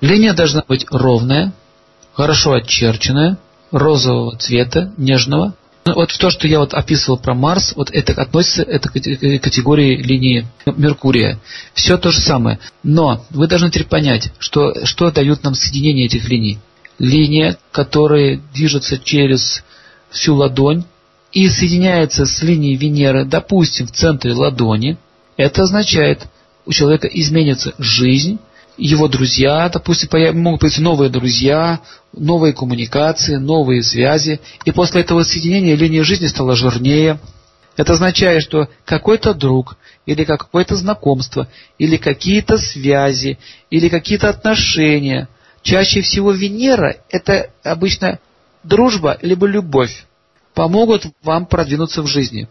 [0.00, 1.52] Линия должна быть ровная,
[2.12, 3.38] хорошо очерченная,
[3.70, 5.54] розового цвета, нежного.
[5.94, 10.46] Вот то, что я вот описывал про Марс, вот это относится это к категории линии
[10.66, 11.38] Меркурия.
[11.74, 12.58] Все то же самое.
[12.82, 16.58] Но вы должны теперь понять, что, что дают нам соединение этих линий.
[16.98, 19.62] Линия, которая движется через
[20.10, 20.84] всю ладонь,
[21.32, 24.96] и соединяется с линией Венеры, допустим, в центре ладони,
[25.36, 26.26] это означает,
[26.64, 28.38] у человека изменится жизнь,
[28.76, 30.08] его друзья, допустим,
[30.40, 31.80] могут появиться новые друзья,
[32.12, 37.18] новые коммуникации, новые связи, и после этого соединения линия жизни стала жирнее.
[37.76, 43.38] Это означает, что какой-то друг, или какое-то знакомство, или какие-то связи,
[43.70, 45.28] или какие-то отношения.
[45.62, 48.18] Чаще всего Венера– это обычно
[48.62, 50.06] дружба, либо любовь
[50.54, 52.48] помогут вам продвинуться в жизни.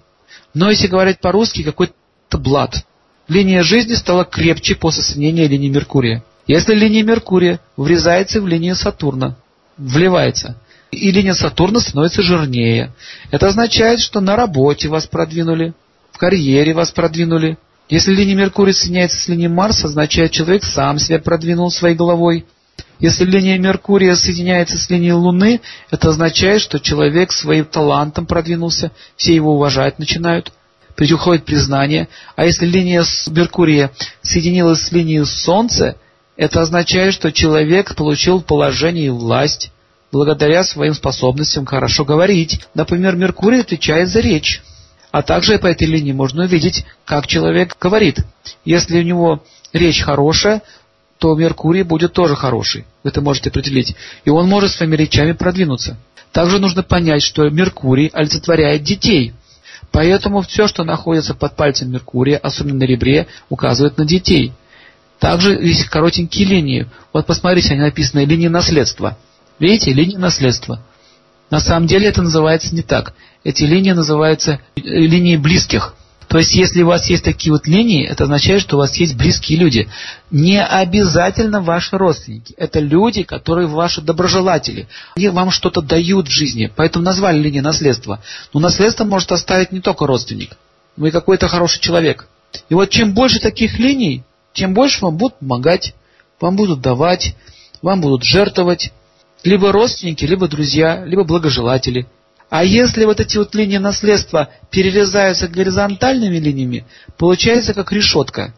[0.54, 2.86] Но если говорить по-русски, какой-то блат.
[3.28, 6.24] Линия жизни стала крепче после соединения линии Меркурия.
[6.48, 9.36] Если линия Меркурия врезается в линию Сатурна,
[9.78, 10.58] вливается,
[10.92, 12.94] и линия Сатурна становится жирнее,
[13.32, 15.74] это означает, что на работе вас продвинули,
[16.12, 17.58] в карьере вас продвинули.
[17.90, 22.46] Если линия Меркурия соединяется с линией Марса, означает, человек сам себя продвинул своей головой.
[23.00, 29.34] Если линия Меркурия соединяется с линией Луны, это означает, что человек своим талантом продвинулся, все
[29.34, 30.54] его уважать начинают,
[30.96, 32.08] приходит признание.
[32.36, 35.98] А если линия Меркурия соединилась с линией Солнца,
[36.38, 39.72] это означает, что человек получил положение и власть
[40.12, 42.62] благодаря своим способностям хорошо говорить.
[42.74, 44.62] Например, Меркурий отвечает за речь.
[45.12, 48.20] А также по этой линии можно увидеть, как человек говорит.
[48.66, 50.62] Если у него речь хорошая,
[51.20, 52.86] то Меркурий будет тоже хороший.
[53.04, 53.96] Вы это можете определить.
[54.26, 55.98] И он может своими речами продвинуться.
[56.32, 59.34] Также нужно понять, что Меркурий олицетворяет детей.
[59.92, 64.54] Поэтому все, что находится под пальцем Меркурия, особенно на ребре, указывает на детей.
[65.20, 66.88] Также есть коротенькие линии.
[67.14, 69.18] Вот посмотрите, они написаны линии наследства.
[69.60, 70.82] Видите, линии наследства.
[71.50, 73.14] На самом деле это называется не так.
[73.44, 75.94] Эти линии называются линии близких.
[76.36, 79.16] То есть, если у вас есть такие вот линии, это означает, что у вас есть
[79.16, 79.88] близкие люди.
[80.32, 82.54] Не обязательно ваши родственники.
[82.58, 84.90] Это люди, которые ваши доброжелатели.
[85.16, 86.70] Они вам что-то дают в жизни.
[86.76, 88.22] Поэтому назвали линии наследства.
[88.54, 90.58] Но наследство может оставить не только родственник,
[90.98, 92.28] но и какой-то хороший человек.
[92.68, 95.96] И вот чем больше таких линий, тем больше вам будут помогать,
[96.42, 97.34] вам будут давать,
[97.82, 98.92] вам будут жертвовать.
[99.46, 102.08] Либо родственники, либо друзья, либо благожелатели.
[102.50, 106.86] А если вот эти вот линии наследства перерезаются горизонтальными линиями,
[107.18, 108.54] получается как решетка.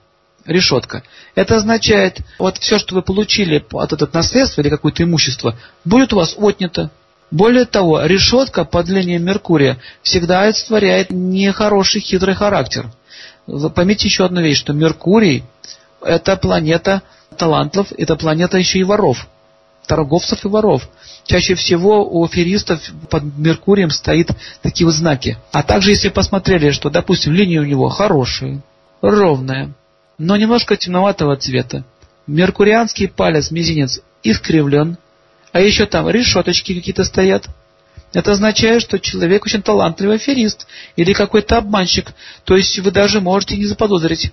[0.45, 1.03] Решетка.
[1.35, 6.17] Это означает, вот все, что вы получили от этого наследства или какое-то имущество, будет у
[6.17, 6.89] вас отнято.
[7.31, 12.89] Более того, решетка под линией Меркурия всегда олицетворяет нехороший хитрый характер.
[13.75, 15.43] Поймите еще одну вещь, что Меркурий–
[16.01, 17.01] это планета
[17.37, 19.27] талантов, это планета еще и воров.
[19.85, 20.87] торговцев и воров.
[21.27, 24.29] Чаще всего у аферистов под Меркурием стоит
[24.61, 25.37] такие вот знаки.
[25.51, 28.63] А также, если посмотрели, что, допустим, линия у него хорошая,
[29.01, 29.73] ровная,
[30.17, 31.83] но немножко темноватого цвета,
[32.27, 34.97] меркурианский палец, мизинец искривлен,
[35.51, 37.49] а еще там решеточки какие-то стоят,
[38.13, 40.65] это означает, что человек очень талантливый аферист
[40.95, 42.13] или какой-то обманщик,
[42.45, 44.31] то есть вы даже можете не заподозрить.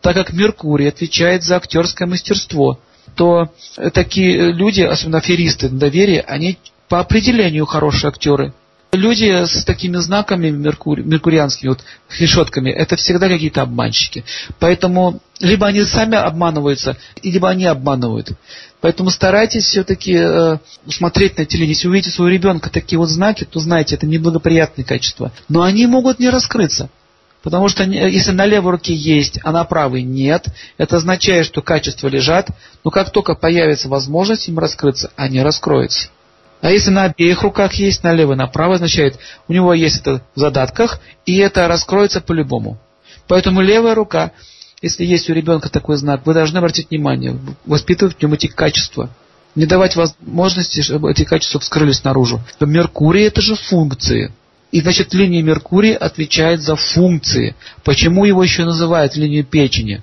[0.00, 2.78] Так как Меркурий отвечает за актерское мастерство,
[3.14, 3.52] то
[3.92, 8.52] такие люди, особенно аферисты на доверие, они по определению хорошие актеры.
[8.90, 11.80] Люди с такими знаками меркури, меркурианскими, вот,
[12.18, 14.24] решетками, это всегда какие-то обманщики.
[14.58, 18.30] Поэтому либо они сами обманываются, либо они обманывают.
[18.80, 21.68] Поэтому старайтесь все-таки э, смотреть на телевизор.
[21.68, 25.32] Если увидите своего ребенка такие вот знаки, то знаете, это неблагоприятные качества.
[25.50, 26.88] Но они могут не раскрыться.
[27.42, 32.08] Потому что если на левой руке есть, а на правой нет, это означает, что качества
[32.08, 32.48] лежат,
[32.84, 36.08] но как только появится возможность им раскрыться, они раскроются.
[36.60, 40.22] А если на обеих руках есть, на левой, на правой, означает, у него есть это
[40.34, 42.78] в задатках, и это раскроется по-любому.
[43.28, 44.32] Поэтому левая рука,
[44.82, 49.10] если есть у ребенка такой знак, вы должны обратить внимание, воспитывать в нем эти качества.
[49.54, 52.40] Не давать возможности, чтобы эти качества вскрылись наружу.
[52.60, 54.32] Меркурий это же функции.
[54.70, 57.54] И, значит, линия Меркурия отвечает за функции.
[57.84, 60.02] Почему его еще называют линией печени?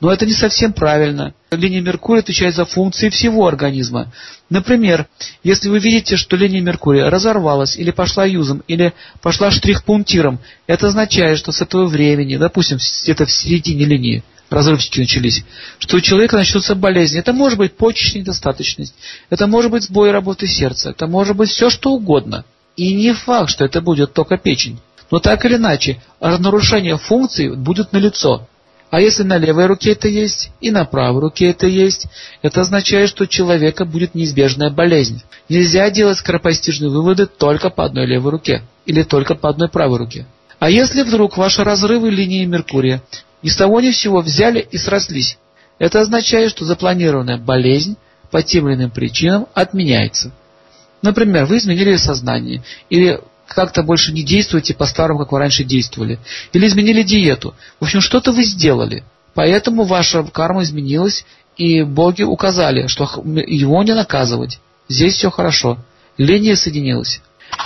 [0.00, 1.34] Но это не совсем правильно.
[1.50, 4.10] Линия Меркурия отвечает за функции всего организма.
[4.48, 5.06] Например,
[5.44, 11.38] если вы видите, что линия Меркурия разорвалась, или пошла юзом, или пошла штрих-пунктиром, это означает,
[11.38, 15.44] что с этого времени, допустим, где-то в середине линии, разрывчики начались,
[15.78, 17.20] что у человека начнутся болезни.
[17.20, 18.94] Это может быть почечная недостаточность,
[19.28, 22.44] это может быть сбой работы сердца, это может быть все что угодно–
[22.76, 24.80] и не факт, что это будет только печень.
[25.10, 28.46] Но так или иначе, нарушение функций будет налицо.
[28.90, 32.06] А если на левой руке это есть и на правой руке это есть,
[32.42, 35.22] это означает, что у человека будет неизбежная болезнь.
[35.48, 40.26] Нельзя делать скоропостижные выводы только по одной левой руке или только по одной правой руке.
[40.58, 43.02] А если вдруг ваши разрывы линии Меркурия
[43.42, 45.38] ни с того ни с взяли и срослись,
[45.78, 47.96] это означает, что запланированная болезнь
[48.30, 50.32] по тем или иным причинам отменяется.
[51.02, 56.18] Например, вы изменили сознание, или как-то больше не действуете по-старому, как вы раньше действовали,
[56.52, 57.54] или изменили диету.
[57.80, 59.02] В общем, что-то вы сделали.
[59.34, 61.24] Поэтому ваша карма изменилась,
[61.56, 64.60] и боги указали, что его не наказывать.
[64.88, 65.78] Здесь все хорошо.
[66.16, 67.20] Линия соединилась.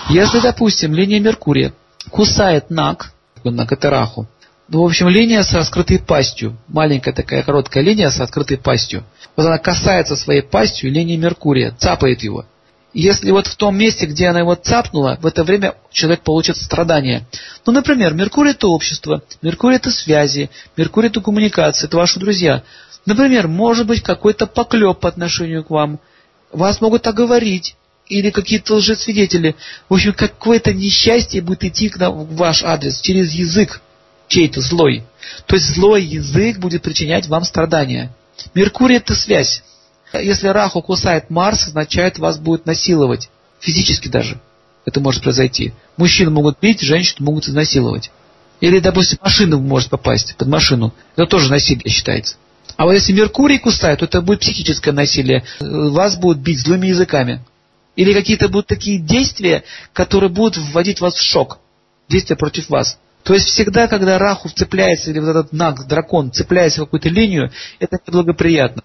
[0.09, 1.73] Если, допустим, линия Меркурия
[2.11, 3.13] кусает наг,
[3.43, 4.27] наг это раху,
[4.69, 9.05] ну, в общем, линия с раскрытой пастью, маленькая такая короткая линия с открытой пастью.
[9.37, 12.47] Вот она касается своей пастью линии Меркурия, цапает его
[12.95, 17.27] если вот в том месте, где она его цапнула, в это время человек получит страдания.
[17.67, 22.63] Ну, например, Меркурий это общество, Меркурий это связи, Меркурий это коммуникация, это ваши друзья.
[23.05, 25.99] Например, может быть какой-то поклеп по отношению к вам.
[26.53, 27.77] Вас могут оговорить.
[28.07, 29.57] Или какие-то лжесвидетели.
[29.89, 33.81] В общем, какое-то несчастье будет идти к в ваш адрес через язык
[34.29, 35.05] чей-то злой.
[35.47, 38.15] То есть злой язык будет причинять вам страдания.
[38.55, 39.63] Меркурий это связь.
[40.21, 43.31] Если Раху кусает Марс, означает вас будет насиловать.
[43.61, 44.41] Физически даже.
[44.85, 45.73] Это может произойти.
[45.97, 48.11] Мужчины могут бить, женщины могут изнасиловать.
[48.61, 50.95] Или, допустим, машина может попасть под машину.
[51.17, 52.37] Это тоже насилие считается.
[52.77, 55.45] А вот если Меркурий кусает, то это будет психическое насилие.
[55.61, 57.41] Вас будут бить злыми языками.
[57.97, 61.59] Или какие-то будут такие действия, которые будут вводить вас в шок.
[62.09, 62.99] Действия против вас.
[63.23, 67.51] То есть всегда, когда Раху вцепляется, или вот этот наг, дракон, цепляется в какую-то линию,
[67.79, 68.83] это неблагоприятно.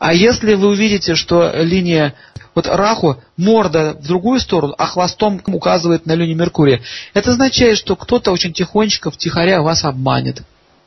[0.00, 2.14] А если вы увидите, что линия,
[2.54, 6.80] вот Раху, морда в другую сторону, а хвостом указывает на линию Меркурия,
[7.12, 10.42] это означает, что кто-то очень тихонечко, втихаря вас обманет.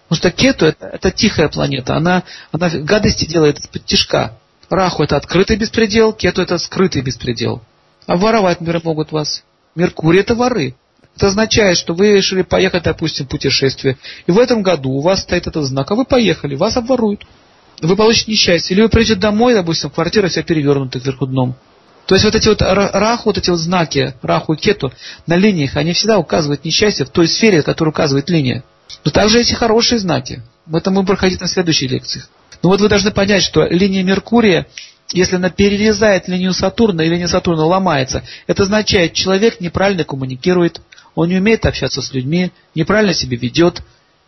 [0.10, 4.36] Потому что Кету это, это тихая планета, она, она гадости делает из-под тишка.
[4.68, 7.62] Раху это открытый беспредел, Кету это скрытый беспредел.
[8.08, 9.44] А воровать, например, могут вас.
[9.76, 10.76] Меркурий это воры.
[11.16, 13.96] Это означает, что вы решили поехать, допустим, в путешествие.
[14.26, 17.28] И в этом году у вас стоит этот знак, а вы поехали, вас обворуют
[17.88, 18.76] вы получите несчастье.
[18.76, 21.56] Или вы придете домой, допустим, квартира вся перевернута кверху дном.
[22.06, 24.92] То есть вот эти вот раху, вот эти вот знаки, раху и кету
[25.26, 28.64] на линиях, они всегда указывают несчастье в той сфере, которую указывает линия.
[29.06, 30.42] Но также эти хорошие знаки.
[30.66, 32.30] В этом мы проходить на следующих лекциях.
[32.62, 34.68] Но вот вы должны понять, что линия Меркурия,
[35.12, 40.82] если она перерезает линию Сатурна, и линия Сатурна ломается, это означает, человек неправильно коммуникирует,
[41.16, 43.82] он не умеет общаться с людьми, неправильно себя ведет.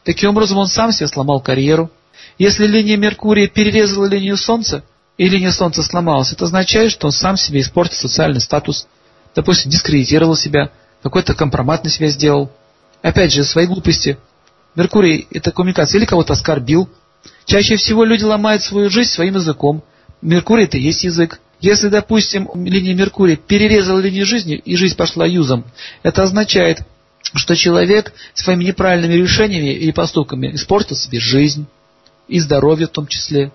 [0.03, 1.89] Таким образом, он сам себе сломал карьеру,
[2.37, 4.83] если линия Меркурия перерезала линию Солнца,
[5.17, 8.87] и линия Солнца сломалась, это означает, что он сам себе испортил социальный статус,
[9.33, 10.71] допустим, дискредитировал себя,
[11.01, 12.51] какой-то компромат на себя сделал.
[13.01, 14.17] Опять же, свои глупости.
[14.75, 16.89] Меркурий– это коммуникация, или кого-то оскорбил.
[17.45, 19.83] Чаще всего люди ломают свою жизнь своим языком.
[20.21, 21.39] Меркурий– это и есть язык.
[21.61, 25.63] Если, допустим, линия Меркурия перерезала линию жизни, и жизнь пошла юзом,
[26.03, 26.79] это означает,
[27.33, 31.67] что человек своими неправильными решениями и поступками испортил себе жизнь,
[32.27, 33.51] и здоровье в том числе,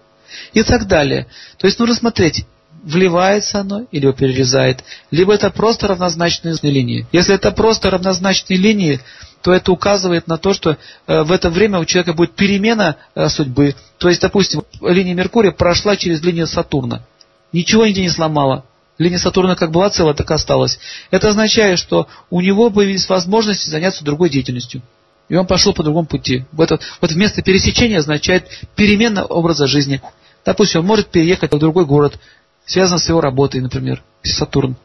[0.52, 1.26] и так далее.
[1.58, 2.44] То есть нужно смотреть,
[2.82, 7.06] вливается оно или его перерезает, либо это просто равнозначные линии.
[7.12, 9.00] Если это просто равнозначные линии,
[9.42, 13.28] то это указывает на то, что э, в это время у человека будет перемена э,
[13.28, 13.74] судьбы.
[13.98, 17.02] То есть, допустим, линия Меркурия прошла через линию Сатурна.
[17.52, 18.64] Ничего нигде не сломала.
[18.98, 20.78] Линия Сатурна как была целая, так и осталась.
[21.10, 24.82] Это означает, что у него появились возможности заняться другой деятельностью.
[25.30, 26.44] И он пошел по другому пути.
[26.50, 26.70] Вот,
[27.00, 30.02] вот вместо пересечения означает перемена образа жизни.
[30.44, 32.18] Допустим, он может переехать в другой город,
[32.66, 34.76] связан с его работой, например, Сатурн.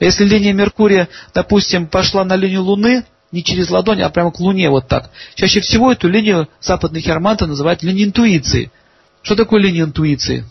[0.00, 4.40] А если линия Меркурия, допустим, пошла на линию Луны, не через ладонь, а прямо к
[4.40, 5.10] Луне, вот так.
[5.36, 8.72] Чаще всего эту линию западные хироманты называют линией интуиции.
[9.22, 10.44] Что такое линия интуиции?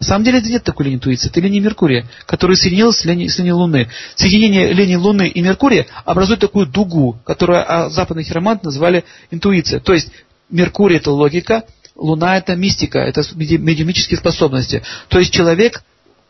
[0.00, 3.28] На самом деле это нет такой линии интуиции, это линия Меркурия, которая соединилась с линией,
[3.28, 3.88] с линией Луны.
[4.14, 9.80] Соединение линии Луны и Меркурия образует такую дугу, которую а, западные хироманты называли интуиция.
[9.80, 10.10] То есть
[10.50, 11.64] Меркурий это логика,
[11.96, 14.84] Луна это мистика, это медиумические способности.
[15.08, 15.82] То есть человек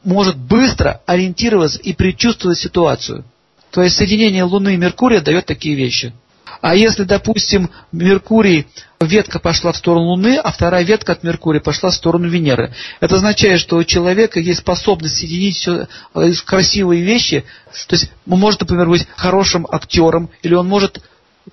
[0.02, 3.24] может быстро ориентироваться и предчувствовать ситуацию.
[3.70, 6.14] То есть соединение Луны и Меркурия дает такие вещи.
[6.60, 8.66] А если, допустим, Меркурий,
[9.00, 13.16] ветка пошла в сторону Луны, а вторая ветка от Меркурия пошла в сторону Венеры, это
[13.16, 17.44] означает, что у человека есть способность соединить все э, красивые вещи.
[17.86, 21.00] То есть он может, например, быть хорошим актером, или он может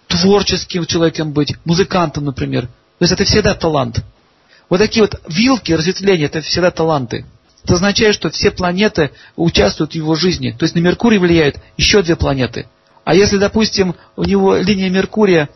[0.08, 2.64] творческим человеком быть, музыкантом, например.
[2.68, 4.04] То есть это всегда талант.
[4.70, 7.26] Вот такие вот вилки, разветвления, это всегда таланты.
[7.64, 10.52] Это означает, что все планеты участвуют в его жизни.
[10.52, 12.68] То есть на Меркурий влияют еще две планеты.
[13.06, 15.48] А если, допустим, у него линия Меркурия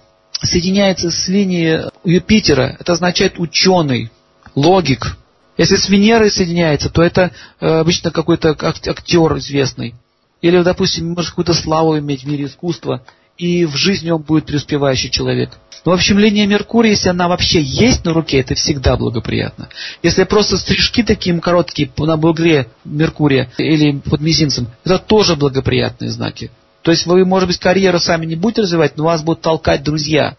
[0.42, 4.12] соединяется с линией Юпитера, это означает ученый,
[4.56, 5.18] логик.
[5.58, 9.96] Если с Венерой соединяется, то это э, обычно какой-то актер известный.
[10.42, 13.04] Или, допустим, может какую-то славу иметь в мире искусства,
[13.38, 15.50] и в жизни он будет преуспевающий человек.
[15.86, 19.70] Ну, в общем, линия Меркурия, если она вообще есть на руке, это всегда благоприятно.
[20.04, 26.52] Если просто стрижки такие короткие на бугре Меркурия или под мизинцем, это тоже благоприятные знаки.
[26.82, 30.36] То есть вы, может быть, карьеру сами не будете развивать, но вас будут толкать друзья.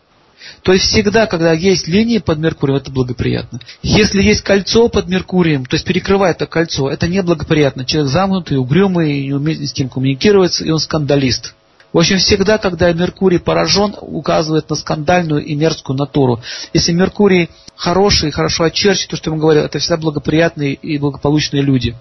[0.62, 3.61] То есть всегда, когда есть линии под Меркурием, это благоприятно.
[3.82, 7.84] Если есть кольцо под Меркурием, то есть перекрывает это кольцо, это неблагоприятно.
[7.84, 11.55] Человек замкнутый, угрюмый, не умеет с кем коммуникировать, и он скандалист.
[11.93, 16.41] В общем, всегда, когда Меркурий поражен, указывает на скандальную и мерзкую натуру.
[16.72, 21.62] Если Меркурий хороший, хорошо очерчен, то, что я ему говорил, это всегда благоприятные и благополучные
[21.62, 21.97] люди.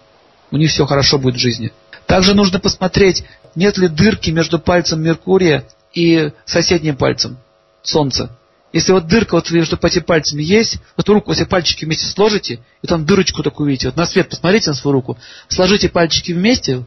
[0.52, 1.72] У них все хорошо будет в жизни.
[2.10, 7.38] Также нужно посмотреть, нет ли дырки между пальцем Меркурия и соседним пальцем
[7.84, 8.36] Солнца.
[8.74, 12.88] Если вот дырка вот между этими пальцами есть, вот руку, все пальчики вместе сложите, и
[12.88, 13.90] там дырочку такую видите.
[13.90, 16.84] Вот на свет посмотрите на свою руку, сложите пальчики вместе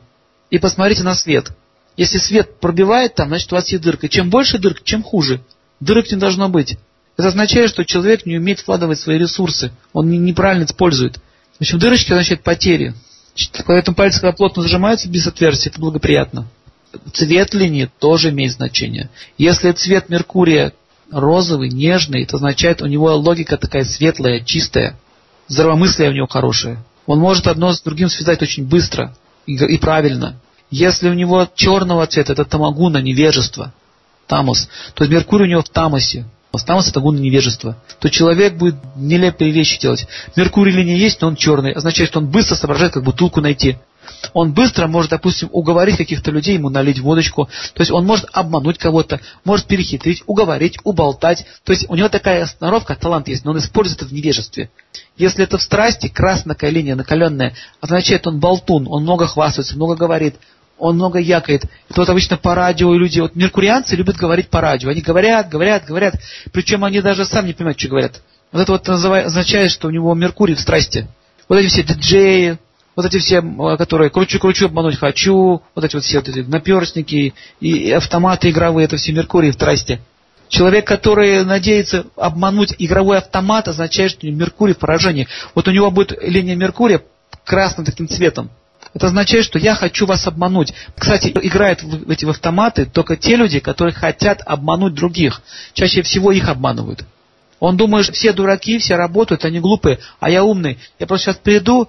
[0.50, 1.52] и посмотрите на свет.
[1.96, 4.08] Если свет пробивает там, значит у вас есть дырка.
[4.08, 5.40] Чем больше дырок, чем хуже.
[5.78, 6.78] Дырок не должно быть.
[7.16, 9.70] Это означает, что человек не умеет вкладывать свои ресурсы.
[9.92, 11.18] Он неправильно использует.
[11.58, 12.94] В общем, дырочки означают потери.
[13.66, 16.46] Поэтому пальцы, когда плотно зажимаются без отверстия, это благоприятно.
[17.12, 19.08] Цвет линии тоже имеет значение.
[19.38, 20.72] Если цвет Меркурия
[21.10, 24.96] розовый, нежный, это означает, у него логика такая светлая, чистая.
[25.48, 26.78] Здравомыслие у него хорошее.
[27.06, 29.14] Он может одно с другим связать очень быстро
[29.46, 30.40] и, и правильно.
[30.70, 33.72] Если у него черного цвета, это тамагуна, невежество,
[34.26, 36.24] тамос, то Меркурий у него в тамосе.
[36.61, 37.76] Тамос это гуна невежества.
[37.98, 40.07] То человек будет нелепые вещи делать.
[40.36, 41.72] Меркурий или не есть, но он черный.
[41.72, 43.78] Означает, что он быстро соображает, как бутылку найти.
[44.32, 47.48] Он быстро может, допустим, уговорить каких-то людей, ему налить водочку.
[47.74, 51.44] То есть он может обмануть кого-то, может перехитрить, уговорить, уболтать.
[51.64, 54.70] То есть у него такая сноровка, талант есть, но он использует это в невежестве.
[55.16, 60.36] Если это в страсти, красная линия накаленная, означает, он болтун, он много хвастается, много говорит,
[60.78, 61.64] он много якает.
[61.88, 64.90] Это вот обычно по радио люди, вот меркурианцы любят говорить по радио.
[64.90, 66.14] Они говорят, говорят, говорят,
[66.52, 68.22] причем они даже сами не понимают, что говорят.
[68.50, 71.06] Вот это вот означает, что у него Меркурий в страсти.
[71.48, 72.58] Вот эти все диджеи,
[72.94, 73.42] вот эти все,
[73.78, 78.96] которые кручу-кручу, обмануть хочу, вот эти вот все вот эти наперстники и автоматы игровые, это
[78.96, 80.00] все Меркурий в страсти.
[80.48, 85.26] Человек, который надеется обмануть игровой автомат, означает, что Меркурий в поражении.
[85.54, 87.02] Вот у него будет линия Меркурия
[87.44, 88.50] красным таким цветом.
[88.95, 90.74] Это означает, что я хочу вас обмануть.
[90.99, 95.40] Кстати, играют в эти автоматы только те люди, которые хотят обмануть других.
[95.72, 97.05] Чаще всего их обманывают.
[97.59, 100.78] Он думает, что все дураки, все работают, они глупые, а я умный.
[100.99, 101.88] Я просто сейчас приду,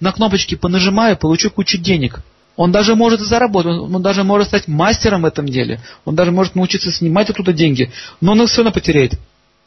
[0.00, 2.20] на кнопочки понажимаю, получу кучу денег.
[2.56, 5.80] Он даже может заработать, он даже может стать мастером в этом деле.
[6.04, 7.90] Он даже может научиться снимать оттуда деньги.
[8.20, 9.18] Но он их все равно потеряет.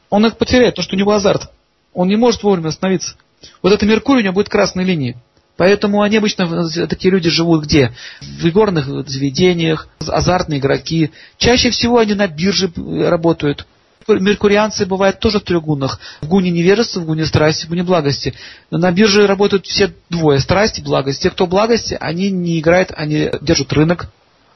[0.10, 1.50] Он их потеряет, потому что у него азарт.
[1.94, 3.16] Он не может вовремя остановиться.
[3.64, 5.16] Вот это Меркурий у него будет красной линией.
[5.58, 7.94] Поэтому они обычно, такие люди живут где?
[8.22, 11.12] В игорных заведениях, азартные игроки.
[11.38, 13.66] Чаще всего они на бирже работают.
[14.08, 16.00] Меркурианцы бывают тоже в трехгунах.
[16.22, 18.34] В гуне невежества, в гуне страсти, в гуне благости.
[18.70, 20.40] На бирже работают все двое.
[20.40, 21.24] Страсти, благость.
[21.24, 24.08] Те, кто в благости, они не играют, они держат рынок.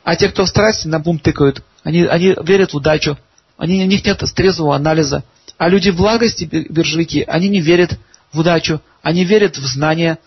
[0.03, 1.63] А те, кто в страсти, на бум тыкают.
[1.83, 3.17] Они, они верят в удачу.
[3.57, 5.23] Они, у них нет трезвого анализа.
[5.57, 7.97] А люди в благости, биржевики, они не верят
[8.31, 8.81] в удачу.
[9.01, 10.19] Они верят в знания.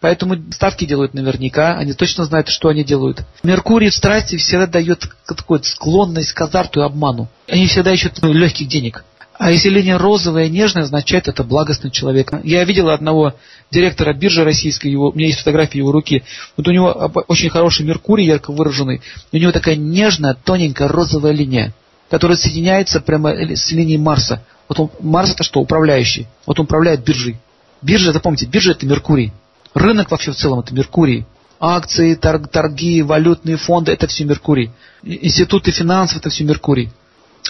[0.00, 3.24] Поэтому ставки делают наверняка, они точно знают, что они делают.
[3.42, 7.28] Меркурий в страсти всегда дает такую склонность к азарту и обману.
[7.48, 9.04] Они всегда ищут ну, легких денег.
[9.38, 12.32] А если линия розовая и нежная, означает это благостный человек.
[12.42, 13.34] Я видел одного
[13.70, 16.24] директора биржи российской, его, у меня есть фотографии его руки.
[16.56, 19.00] Вот у него очень хороший Меркурий, ярко выраженный.
[19.32, 21.72] У него такая нежная, тоненькая розовая линия,
[22.10, 24.42] которая соединяется прямо с линией Марса.
[24.68, 25.60] Вот он, Марс это что?
[25.60, 26.26] Управляющий.
[26.44, 27.36] Вот он управляет биржей.
[27.80, 29.32] Биржа, запомните, биржа это Меркурий.
[29.74, 31.26] Рынок вообще в целом это Меркурий.
[31.60, 34.70] Акции, торг, торги, валютные фонды это все Меркурий.
[35.02, 36.90] Институты финансов это все Меркурий.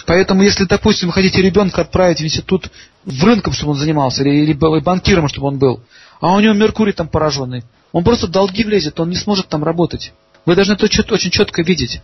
[0.05, 2.69] Поэтому, если, допустим, вы хотите ребенка отправить в институт
[3.05, 5.81] в рынком, чтобы он занимался, или, или банкиром, чтобы он был,
[6.21, 9.63] а у него Меркурий там пораженный, он просто в долги влезет, он не сможет там
[9.63, 10.13] работать.
[10.45, 12.01] Вы должны это очень четко видеть.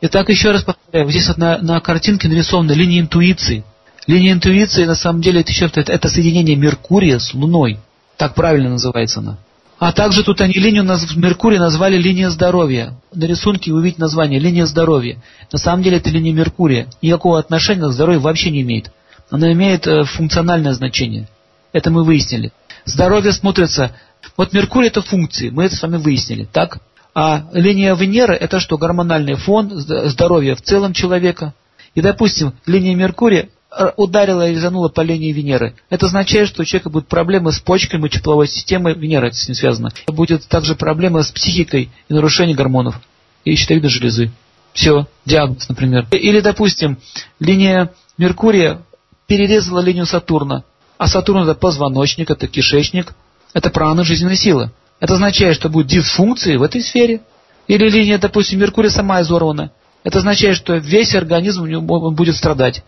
[0.00, 3.64] Итак, еще раз повторяю, здесь на, на картинке нарисована линия интуиции.
[4.06, 7.78] Линия интуиции, на самом деле, это, еще, это, это соединение Меркурия с Луной.
[8.16, 9.38] Так правильно называется она.
[9.78, 10.84] А также тут они линию
[11.16, 12.94] Меркурия назвали линия здоровья.
[13.12, 15.22] На рисунке вы видите название линия здоровья.
[15.52, 16.88] На самом деле это линия Меркурия.
[17.02, 18.90] Никакого отношения к здоровью вообще не имеет.
[19.30, 21.28] Она имеет э, функциональное значение.
[21.72, 22.52] Это мы выяснили.
[22.84, 23.92] Здоровье смотрится...
[24.36, 26.78] Вот Меркурий это функции, мы это с вами выяснили, так?
[27.14, 28.76] А линия Венеры это что?
[28.76, 31.54] Гормональный фон, здоровье в целом человека.
[31.94, 33.48] И, допустим, линия Меркурия
[33.96, 35.74] ударила и резанула по линии Венеры.
[35.90, 39.90] Это означает, что у человека будут проблемы с почками, тепловой системой, Венера с ним связано.
[40.06, 43.00] Будет также проблемы с психикой и нарушение гормонов
[43.44, 44.30] и щитовидной железы.
[44.72, 46.06] Все, диагноз, например.
[46.10, 46.98] Или, допустим,
[47.40, 48.82] линия Меркурия
[49.26, 50.64] перерезала линию Сатурна,
[50.98, 53.14] а Сатурн это позвоночник, это кишечник,
[53.52, 54.70] это прана жизненной силы.
[55.00, 57.20] Это означает, что будет дисфункции в этой сфере.
[57.68, 59.72] Или линия, допустим, Меркурия сама изорвана.
[60.04, 62.82] Это означает, что весь организм будет страдать.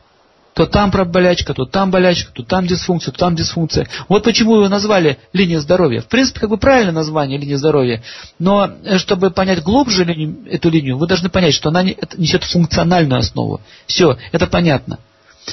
[0.59, 3.87] То там болячка, то там болячка, то там дисфункция, то там дисфункция.
[4.09, 6.01] Вот почему его назвали линия здоровья.
[6.01, 8.03] В принципе, как бы правильное название линия здоровья.
[8.41, 13.21] Но э, чтобы понять глубже линию, эту линию, вы должны понять, что она несет функциональную
[13.21, 13.61] основу.
[13.87, 14.99] Все, это понятно.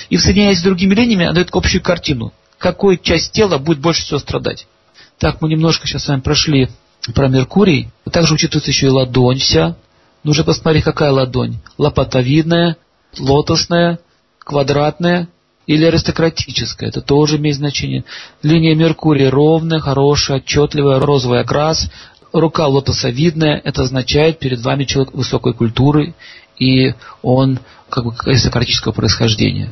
[0.10, 2.34] И соединяясь с другими линиями, она дает общую картину.
[2.58, 4.66] Какой часть тела будет больше всего страдать.
[5.20, 6.68] Так, мы немножко сейчас с вами прошли
[7.14, 7.90] про Меркурий.
[8.12, 9.76] Также учитывается еще и ладонь вся.
[10.24, 11.60] Нужно посмотреть, какая ладонь.
[11.78, 12.78] Лопатовидная,
[13.20, 14.00] лотосная,
[14.46, 15.28] квадратная
[15.68, 18.06] или аристократическая, это тоже имеет значение.
[18.44, 21.90] Линия Меркурия ровная, хорошая, отчетливая, розовый окрас,
[22.32, 26.14] рука лотосовидная, это означает перед вами человек высокой культуры,
[26.58, 26.94] и
[27.24, 29.72] он как бы аристократического происхождения.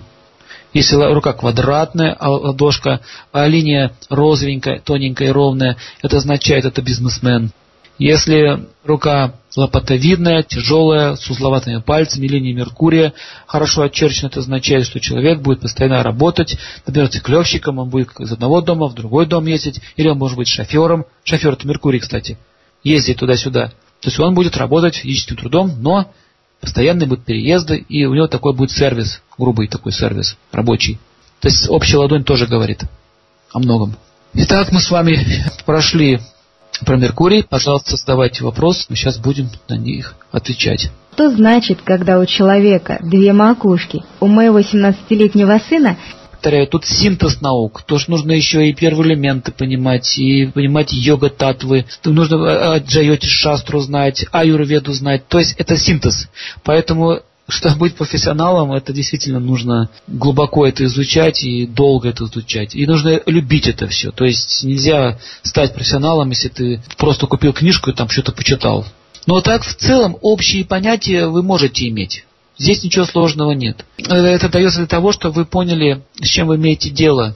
[0.73, 3.01] Если рука квадратная, а ладошка,
[3.31, 7.51] а линия розовенькая, тоненькая и ровная, это означает, это бизнесмен.
[7.99, 13.13] Если рука лопатовидная, тяжелая, с узловатыми пальцами, линия Меркурия
[13.45, 18.61] хорошо очерчена, это означает, что человек будет постоянно работать, например, циклевщиком, он будет из одного
[18.61, 22.37] дома в другой дом ездить, или он может быть шофером, шофер это Меркурий, кстати,
[22.83, 23.67] ездить туда-сюда.
[23.99, 26.11] То есть он будет работать физическим трудом, но
[26.59, 30.99] постоянные будут переезды, и у него такой будет сервис, грубый такой сервис, рабочий.
[31.39, 32.83] То есть общая ладонь тоже говорит
[33.51, 33.95] о многом.
[34.33, 35.19] Итак, мы с вами
[35.65, 36.19] прошли
[36.85, 37.43] про Меркурий.
[37.43, 40.89] Пожалуйста, задавайте вопрос, мы сейчас будем на них отвечать.
[41.13, 44.03] Что значит, когда у человека две макушки?
[44.19, 45.97] У моего 17-летнего сына
[46.43, 47.83] повторяю, тут синтез наук.
[47.83, 51.85] Тоже нужно еще и первые элементы понимать, и понимать йога-татвы.
[52.03, 55.25] Нужно э, джайоти шастру знать, аюрведу знать.
[55.29, 56.27] То есть это синтез.
[56.63, 62.73] Поэтому чтобы быть профессионалом, это действительно нужно глубоко это изучать и долго это изучать.
[62.75, 64.11] И нужно любить это все.
[64.11, 68.85] То есть нельзя стать профессионалом, если ты просто купил книжку и там что-то почитал.
[69.25, 72.25] Но так в целом общие понятия вы можете иметь.
[72.57, 73.85] Здесь ничего сложного нет.
[73.97, 77.35] Это дается для того, чтобы вы поняли, с чем вы имеете дело.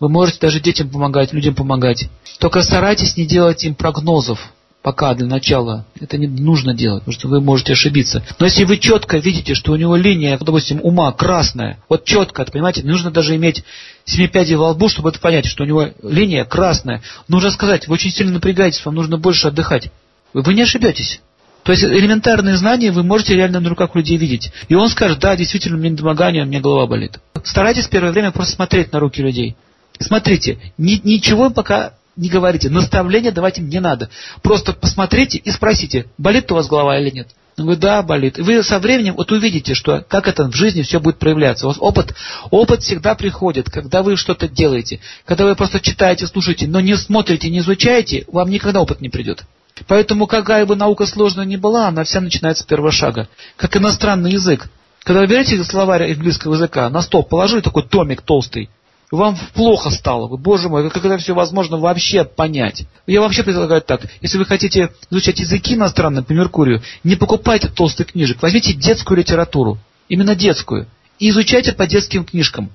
[0.00, 2.08] Вы можете даже детям помогать, людям помогать.
[2.38, 4.53] Только старайтесь не делать им прогнозов
[4.84, 5.86] пока для начала.
[5.98, 8.22] Это не нужно делать, потому что вы можете ошибиться.
[8.38, 12.82] Но если вы четко видите, что у него линия, допустим, ума красная, вот четко, понимаете,
[12.82, 13.64] нужно даже иметь
[14.04, 17.00] семипядей во лбу, чтобы это понять, что у него линия красная.
[17.28, 19.90] Нужно сказать, вы очень сильно напрягаетесь, вам нужно больше отдыхать.
[20.34, 21.22] Вы не ошибетесь.
[21.62, 24.52] То есть элементарные знания вы можете реально на руках людей видеть.
[24.68, 27.20] И он скажет, да, действительно, у меня недомогание, у меня голова болит.
[27.42, 29.56] Старайтесь первое время просто смотреть на руки людей.
[29.98, 32.70] Смотрите, ни, ничего пока не говорите.
[32.70, 34.10] Наставления давайте не надо.
[34.42, 37.28] Просто посмотрите и спросите, болит у вас голова или нет.
[37.56, 38.38] Он говорит, да, болит.
[38.38, 41.66] И вы со временем вот увидите, что как это в жизни все будет проявляться.
[41.66, 42.14] У вас опыт,
[42.50, 45.00] опыт всегда приходит, когда вы что-то делаете.
[45.24, 49.44] Когда вы просто читаете, слушаете, но не смотрите, не изучаете, вам никогда опыт не придет.
[49.86, 53.28] Поэтому какая бы наука сложная ни была, она вся начинается с первого шага.
[53.56, 54.68] Как иностранный язык.
[55.04, 58.70] Когда вы берете словарь английского языка, на стол положили такой томик толстый,
[59.16, 60.28] вам плохо стало.
[60.28, 62.86] Вы, боже мой, как это все возможно вообще понять?
[63.06, 64.02] Я вообще предлагаю так.
[64.20, 68.42] Если вы хотите изучать языки иностранные по Меркурию, не покупайте толстых книжек.
[68.42, 69.78] Возьмите детскую литературу.
[70.08, 70.86] Именно детскую.
[71.18, 72.70] И изучайте по детским книжкам.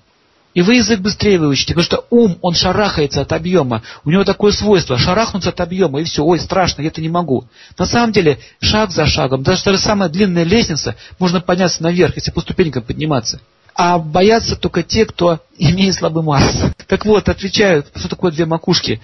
[0.56, 3.84] И вы язык быстрее выучите, потому что ум, он шарахается от объема.
[4.04, 7.46] У него такое свойство, шарахнуться от объема, и все, ой, страшно, я это не могу.
[7.78, 12.32] На самом деле, шаг за шагом, даже, даже самая длинная лестница, можно подняться наверх, если
[12.32, 13.40] по ступенькам подниматься.
[13.82, 16.66] А боятся только те, кто имеет слабый масс.
[16.86, 19.00] Так вот, отвечаю, что такое две макушки.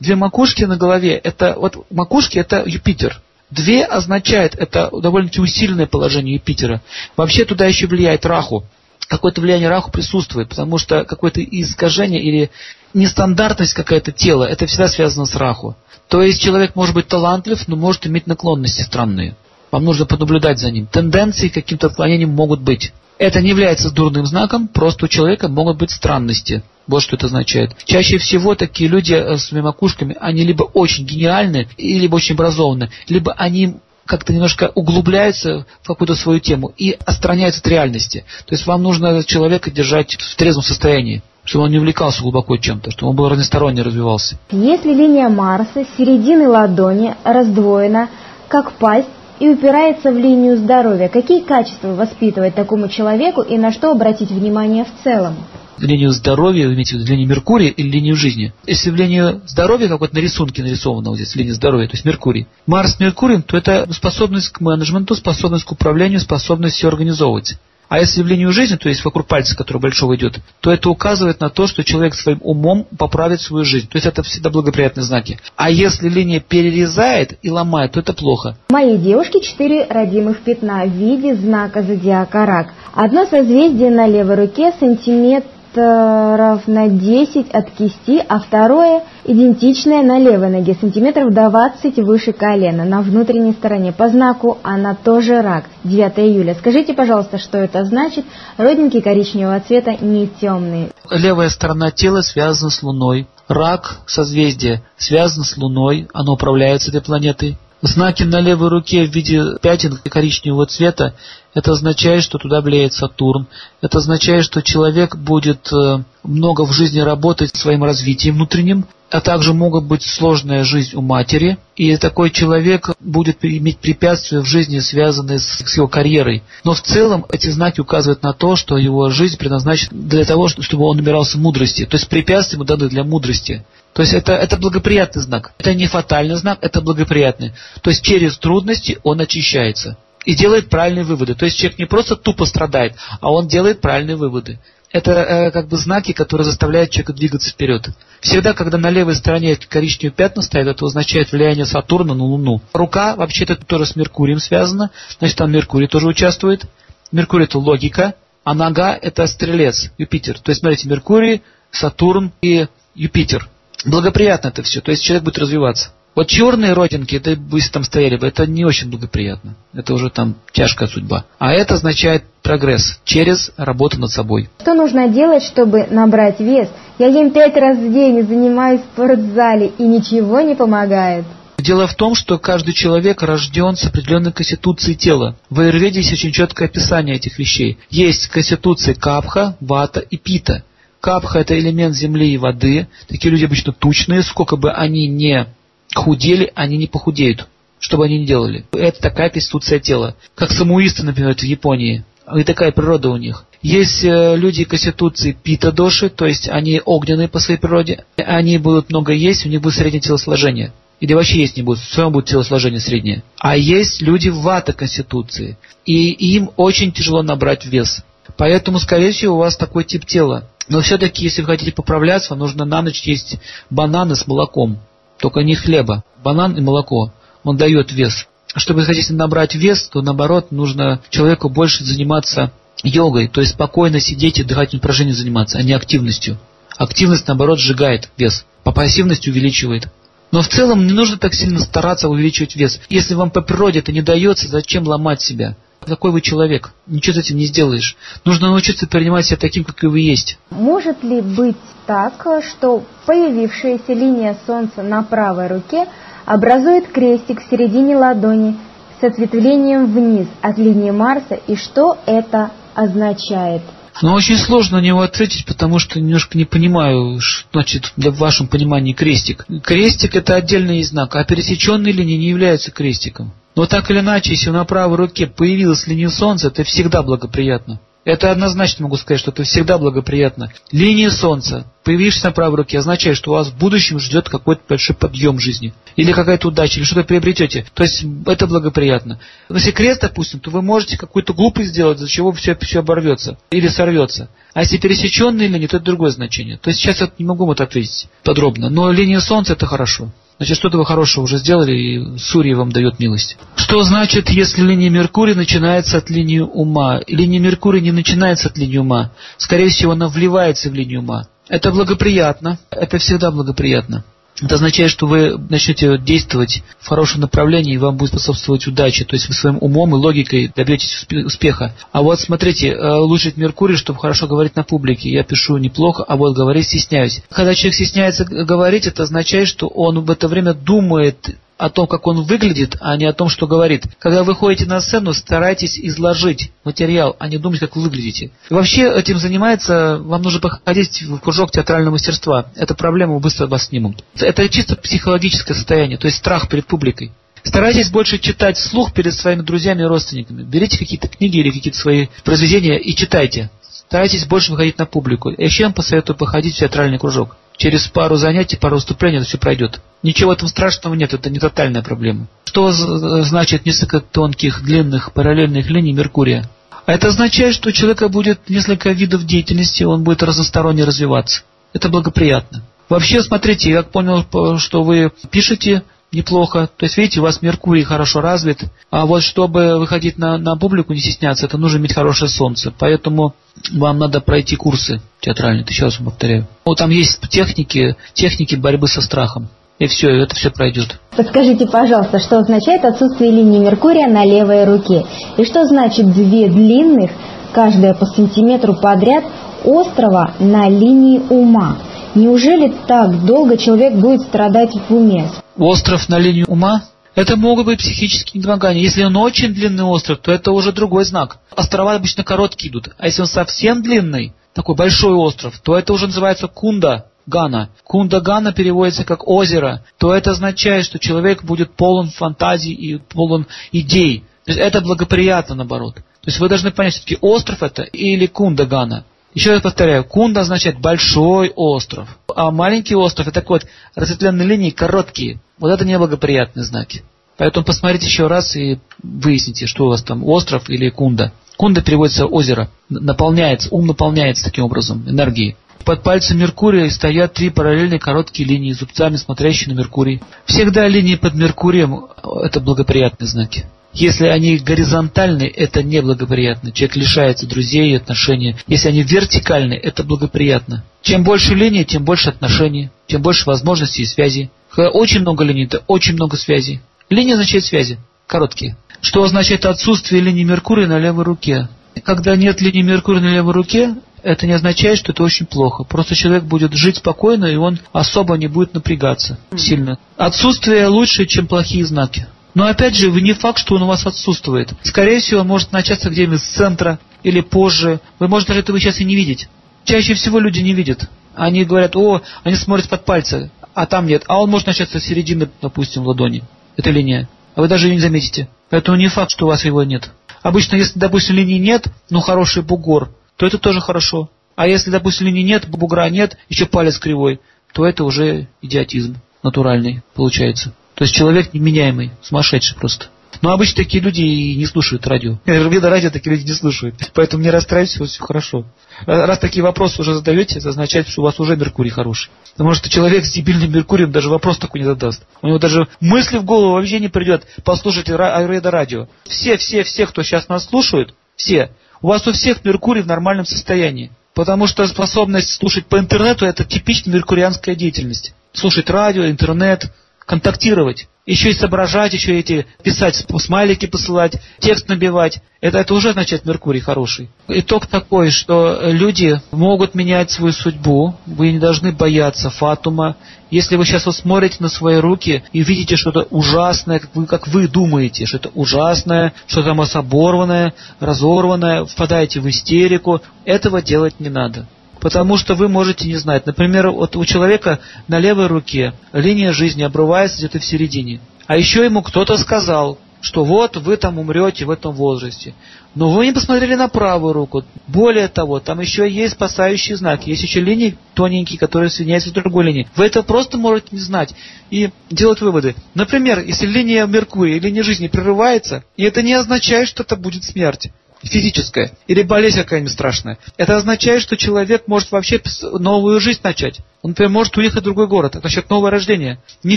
[0.00, 3.20] Две макушки на голове, это, вот макушки это Юпитер.
[3.50, 6.80] Две означает, это довольно-таки усиленное положение Юпитера.
[7.18, 8.64] Вообще туда еще влияет Раху
[9.06, 12.50] какое-то влияние раху присутствует, потому что какое-то искажение или
[12.94, 15.76] нестандартность какая-то тела, это всегда связано с раху.
[16.08, 19.36] То есть человек может быть талантлив, но может иметь наклонности странные.
[19.74, 20.86] Вам нужно понаблюдать за ним.
[20.86, 22.92] Тенденции каким-то отклонением могут быть.
[23.18, 26.62] Это не является дурным знаком, просто у человека могут быть странности.
[26.86, 27.72] Вот что это означает.
[27.84, 33.32] Чаще всего такие люди э, с макушками, они либо очень гениальны, либо очень образованы, либо
[33.32, 38.24] они как-то немножко углубляются в какую-то свою тему и отстраняются от реальности.
[38.46, 42.90] То есть вам нужно человека держать в трезвом состоянии чтобы он не увлекался глубоко чем-то,
[42.90, 44.38] чтобы он был разносторонне развивался.
[44.50, 48.08] Если линия Марса середины ладони раздвоена,
[48.48, 49.08] как пасть,
[49.40, 54.84] и упирается в линию здоровья, какие качества воспитывать такому человеку и на что обратить внимание
[54.84, 55.36] в целом?
[55.78, 58.52] линию здоровья, вы имеете в виду линию Меркурия или линию жизни.
[58.66, 62.04] Если в линию здоровья, как вот на рисунке нарисовано вот здесь, линия здоровья, то есть
[62.04, 62.46] Меркурий.
[62.66, 67.58] Марс с Меркурием, то это способность к менеджменту, способность к управлению, способность все организовывать.
[67.94, 71.48] А если линию жизни, то есть вокруг пальца, который большого идет, то это указывает на
[71.48, 73.86] то, что человек своим умом поправит свою жизнь.
[73.86, 75.38] То есть это всегда благоприятные знаки.
[75.54, 78.56] А если линия перерезает и ломает, то это плохо.
[78.70, 82.72] Моей девушки четыре родимых пятна в виде знака зодиака рак.
[82.94, 90.18] Одно созвездие на левой руке, сантиметр сантиметров на 10 от кисти, а второе идентичное на
[90.18, 93.92] левой ноге, сантиметров 20 выше колена, на внутренней стороне.
[93.92, 96.54] По знаку она тоже рак, 9 июля.
[96.54, 98.24] Скажите, пожалуйста, что это значит?
[98.56, 100.90] Родинки коричневого цвета, не темные.
[101.10, 103.26] Левая сторона тела связана с Луной.
[103.46, 107.58] Рак, созвездие, связан с Луной, оно управляется этой планетой.
[107.86, 111.14] Знаки на левой руке в виде пятен коричневого цвета,
[111.52, 113.46] это означает, что туда влияет Сатурн.
[113.82, 119.52] Это означает, что человек будет э, много в жизни работать своим развитием внутренним, а также
[119.52, 125.38] могут быть сложная жизнь у матери, и такой человек будет иметь препятствия в жизни, связанные
[125.38, 126.42] с, его карьерой.
[126.64, 130.84] Но в целом эти знаки указывают на то, что его жизнь предназначена для того, чтобы
[130.84, 131.84] он набирался мудрости.
[131.84, 133.62] То есть препятствия ему даны для мудрости.
[133.94, 135.52] То есть это, это благоприятный знак.
[135.56, 137.52] Это не фатальный знак, это благоприятный.
[137.80, 141.36] То есть через трудности он очищается и делает правильные выводы.
[141.36, 144.58] То есть человек не просто тупо страдает, а он делает правильные выводы.
[144.90, 147.88] Это э, как бы знаки, которые заставляют человека двигаться вперед.
[148.20, 152.60] Всегда, когда на левой стороне коричневые пятна стоят, это означает влияние Сатурна на Луну.
[152.72, 156.64] Рука, вообще-то, тоже с Меркурием связана, значит, там Меркурий тоже участвует.
[157.12, 158.14] Меркурий– это логика,
[158.44, 160.38] а нога– это стрелец, Юпитер.
[160.38, 163.48] То есть, смотрите, Меркурий, Сатурн и Юпитер–
[163.84, 165.90] благоприятно это все, то есть человек будет развиваться.
[166.14, 169.56] Вот черные родинки, это если там стояли бы, это не очень благоприятно.
[169.72, 171.24] Это уже там тяжкая судьба.
[171.40, 174.48] А это означает прогресс через работу над собой.
[174.60, 176.68] Что нужно делать, чтобы набрать вес?
[176.98, 181.24] Я ем пять раз в день и занимаюсь в спортзале, и ничего не помогает.
[181.58, 185.34] Дело в том, что каждый человек рожден с определенной конституцией тела.
[185.50, 187.78] В Аюрведе есть очень четкое описание этих вещей.
[187.90, 190.62] Есть конституции капха, вата и пита.
[191.04, 192.86] Капха– это элемент земли и воды.
[193.08, 194.22] Такие люди обычно тучные.
[194.22, 195.46] Сколько бы они не
[195.94, 197.46] худели, они не похудеют.
[197.78, 198.64] Что бы они ни делали.
[198.72, 200.16] Это такая конституция тела.
[200.34, 202.04] Как самуисты, например, в Японии.
[202.34, 203.44] И такая природа у них.
[203.60, 208.06] Есть э, люди конституции пита-доши, то есть они огненные по своей природе.
[208.16, 210.72] Они будут много есть, у них будет среднее телосложение.
[211.00, 213.22] Или вообще есть не будут, все равно будет телосложение среднее.
[213.38, 215.58] А есть люди вата конституции.
[215.84, 218.02] И им очень тяжело набрать вес.
[218.36, 220.48] Поэтому, скорее всего, у вас такой тип тела.
[220.68, 223.38] Но все-таки, если вы хотите поправляться, вам нужно на ночь есть
[223.70, 224.78] бананы с молоком.
[225.18, 226.02] Только не хлеба.
[226.22, 227.12] Банан и молоко.
[227.42, 228.26] Он дает вес.
[228.54, 233.54] А чтобы вы хотите набрать вес, то наоборот нужно человеку больше заниматься йогой, то есть
[233.54, 236.38] спокойно сидеть и дыхательным упражнением заниматься, а не активностью.
[236.76, 239.88] Активность, наоборот, сжигает вес, по пассивности увеличивает.
[240.30, 242.80] Но в целом не нужно так сильно стараться увеличивать вес.
[242.88, 245.56] Если вам по природе это не дается, зачем ломать себя?
[245.84, 246.72] Какой вы человек?
[246.86, 247.96] Ничего с этим не сделаешь.
[248.24, 250.38] Нужно научиться принимать себя таким, какой вы есть.
[250.50, 251.56] Может ли быть
[251.86, 255.86] так, что появившаяся линия Солнца на правой руке
[256.24, 258.56] образует крестик в середине ладони
[259.00, 263.62] с ответвлением вниз от линии Марса, и что это означает?
[264.02, 268.18] Но очень сложно на него ответить, потому что немножко не понимаю, что значит для в
[268.18, 269.46] вашем понимании крестик.
[269.62, 273.32] Крестик это отдельный знак, а пересеченные линии не являются крестиком.
[273.54, 277.80] Но так или иначе, если на правой руке появилась линия Солнца, это всегда благоприятно.
[278.04, 280.52] Это однозначно могу сказать, что это всегда благоприятно.
[280.70, 284.94] Линия Солнца, появившись на правой руке, означает, что у вас в будущем ждет какой-то большой
[284.94, 285.72] подъем жизни.
[285.96, 287.64] Или какая-то удача, или что-то приобретете.
[287.72, 289.20] То есть это благоприятно.
[289.48, 293.38] Но если крест, допустим, то вы можете какую-то глупость сделать, за чего все, все оборвется.
[293.50, 294.28] Или сорвется.
[294.52, 296.58] А если пересеченные линии, то это другое значение.
[296.58, 298.68] То есть сейчас я не могу вот ответить подробно.
[298.68, 300.10] Но линия Солнца это хорошо.
[300.38, 303.36] Значит, что-то вы хорошего уже сделали, и Сурья вам дает милость.
[303.56, 307.00] Что значит, если линия Меркурия начинается от линии ума?
[307.06, 309.12] Линия Меркурия не начинается от линии ума.
[309.38, 311.28] Скорее всего, она вливается в линию ума.
[311.48, 312.58] Это благоприятно.
[312.70, 314.04] Это всегда благоприятно.
[314.42, 319.04] Это означает, что вы начнете действовать в хорошем направлении, и вам будет способствовать удача.
[319.04, 321.74] То есть вы своим умом и логикой добьетесь успеха.
[321.92, 325.08] А вот смотрите, э, улучшить Меркурий, чтобы хорошо говорить на публике.
[325.08, 327.22] Я пишу неплохо, а вот говорить стесняюсь.
[327.30, 332.06] Когда человек стесняется говорить, это означает, что он в это время думает о том, как
[332.06, 333.84] он выглядит, а не о том, что говорит.
[333.98, 338.30] Когда вы ходите на сцену, старайтесь изложить материал, а не думать, как вы выглядите.
[338.50, 342.46] И вообще этим занимается, вам нужно походить в кружок театрального мастерства.
[342.56, 344.04] Эта проблема быстро вас снимут.
[344.18, 347.12] Это чисто психологическое состояние, то есть страх перед публикой.
[347.44, 350.42] Старайтесь больше читать вслух перед своими друзьями и родственниками.
[350.42, 353.50] Берите какие-то книги или какие-то свои произведения и читайте.
[353.86, 355.30] Старайтесь больше выходить на публику.
[355.30, 357.36] Я еще вам посоветую походить в театральный кружок.
[357.56, 359.80] Через пару занятий, пару выступлений это все пройдет.
[360.02, 362.26] Ничего в этом страшного нет, это не тотальная проблема.
[362.44, 366.48] Что значит несколько тонких, длинных, параллельных линий Меркурия?
[366.86, 371.42] Это означает, что у человека будет несколько видов деятельности, он будет разносторонне развиваться.
[371.72, 372.62] Это благоприятно.
[372.88, 374.26] Вообще, смотрите, я понял,
[374.58, 375.82] что вы пишете
[376.12, 376.68] неплохо.
[376.76, 378.64] То есть, видите, у вас Меркурий хорошо развит.
[378.90, 382.72] А вот чтобы выходить на, на публику, не стесняться, это нужно иметь хорошее солнце.
[382.78, 383.34] Поэтому
[383.72, 386.46] вам надо пройти курсы театральные, еще раз повторяю.
[386.64, 389.48] Вот там есть техники, техники борьбы со страхом.
[389.78, 391.00] И все, это все пройдет.
[391.16, 395.04] Подскажите, пожалуйста, что означает отсутствие линии Меркурия на левой руке?
[395.36, 397.10] И что значит две длинных,
[397.52, 399.24] каждая по сантиметру подряд,
[399.64, 401.78] острова на линии ума?
[402.14, 405.28] Неужели так долго человек будет страдать в уме?
[405.56, 406.84] Остров на линии ума?
[407.14, 408.82] Это могут быть психические недомогания.
[408.82, 411.38] Если он очень длинный остров, то это уже другой знак.
[411.54, 412.88] Острова обычно короткие идут.
[412.98, 417.06] А если он совсем длинный, такой большой остров, то это уже называется кунда.
[417.26, 417.70] Гана.
[417.84, 423.46] Кунда Гана переводится как озеро, то это означает, что человек будет полон фантазий и полон
[423.72, 424.24] идей.
[424.44, 425.94] То есть это благоприятно наоборот.
[425.94, 429.04] То есть вы должны понять, все-таки остров это или Кунда Гана.
[429.34, 434.70] Еще раз повторяю, кунда означает большой остров, а маленький остров это такой вот разветвленные линии
[434.70, 435.40] короткие.
[435.58, 437.02] Вот это неблагоприятные знаки.
[437.36, 441.32] Поэтому посмотрите еще раз и выясните, что у вас там остров или кунда.
[441.56, 445.56] Кунда переводится озеро, наполняется, ум наполняется таким образом энергией.
[445.84, 450.22] Под пальцем Меркурия стоят три параллельные короткие линии, зубцами смотрящие на Меркурий.
[450.46, 452.06] Всегда линии под Меркурием–
[452.42, 453.66] это благоприятные знаки.
[453.94, 456.72] Если они горизонтальны, это неблагоприятно.
[456.72, 458.56] Человек лишается друзей и отношений.
[458.66, 460.84] Если они вертикальны, это благоприятно.
[461.00, 464.50] Чем больше линий, тем больше отношений, тем больше возможностей и связей.
[464.70, 466.80] Когда очень много линий, это очень много связей.
[467.08, 468.76] Линия означает связи, короткие.
[469.00, 471.68] Что означает отсутствие линии Меркурия на левой руке?
[472.02, 475.84] Когда нет линии Меркурия на левой руке, это не означает, что это очень плохо.
[475.84, 479.98] Просто человек будет жить спокойно, и он особо не будет напрягаться сильно.
[480.16, 482.26] Отсутствие лучше, чем плохие знаки.
[482.54, 484.70] Но опять же, не факт, что он у вас отсутствует.
[484.82, 488.00] Скорее всего, он может начаться где-нибудь с центра или позже.
[488.18, 489.48] Вы можете даже этого сейчас и не видеть.
[489.84, 491.08] Чаще всего люди не видят.
[491.34, 494.22] Они говорят, о, они смотрят под пальцы, а там нет.
[494.28, 496.44] А он может начаться с середины, допустим, ладони.
[496.76, 497.28] Это линия.
[497.56, 498.48] А вы даже ее не заметите.
[498.70, 500.10] Поэтому не факт, что у вас его нет.
[500.42, 504.30] Обычно, если, допустим, линии нет, но хороший бугор, то это тоже хорошо.
[504.54, 507.40] А если, допустим, линии нет, бугра нет, еще палец кривой,
[507.72, 510.72] то это уже идиотизм натуральный получается.
[510.94, 513.06] То есть человек неменяемый, сумасшедший просто.
[513.42, 515.38] Но обычно такие люди и не слушают радио.
[515.44, 516.94] Видно, радио такие люди не слушают.
[517.14, 518.64] Поэтому не расстраивайтесь, все хорошо.
[519.06, 522.30] Раз такие вопросы уже задаете, это означает, что у вас уже Меркурий хороший.
[522.52, 525.22] Потому что человек с дебильным Меркурием даже вопрос такой не задаст.
[525.42, 529.08] У него даже мысли в голову вообще не придет послушать Айреда радио.
[529.24, 531.70] Все, все, все, кто сейчас нас слушают, все,
[532.00, 534.12] у вас у всех Меркурий в нормальном состоянии.
[534.34, 538.34] Потому что способность слушать по интернету– это типичная меркурианская деятельность.
[538.52, 539.92] Слушать радио, интернет,
[540.26, 541.08] контактировать.
[541.26, 545.40] Еще и соображать, еще эти писать, смайлики посылать, текст набивать.
[545.62, 547.30] Это, это уже означает Меркурий хороший.
[547.48, 551.14] Итог такой, что люди могут менять свою судьбу.
[551.24, 553.16] Вы не должны бояться фатума.
[553.50, 557.48] Если вы сейчас вот смотрите на свои руки и видите что-то ужасное, как вы, как
[557.48, 564.28] вы думаете, что это ужасное, что там оборванное, разорванное, впадаете в истерику, этого делать не
[564.28, 564.66] надо.
[565.00, 566.46] Потому что вы можете не знать.
[566.46, 571.20] Например, вот у человека на левой руке линия жизни обрывается где-то в середине.
[571.46, 575.54] А еще ему кто-то сказал, что вот вы там умрете в этом возрасте.
[575.94, 577.64] Но вы не посмотрели на правую руку.
[577.86, 580.26] Более того, там еще есть спасающий знак.
[580.26, 582.86] Есть еще линии тоненькие, которые соединяются с другой линией.
[582.96, 584.34] Вы это просто можете не знать
[584.70, 585.74] и делать выводы.
[585.94, 590.90] Например, если линия Меркурия, линия жизни прерывается, и это не означает, что это будет смерть
[591.28, 593.38] физическая или болезнь какая-нибудь страшная.
[593.56, 596.80] Это означает, что человек может вообще новую жизнь начать.
[597.02, 598.32] Он, например, может уехать в другой город.
[598.32, 599.38] Это значит новое рождение.
[599.62, 599.76] Не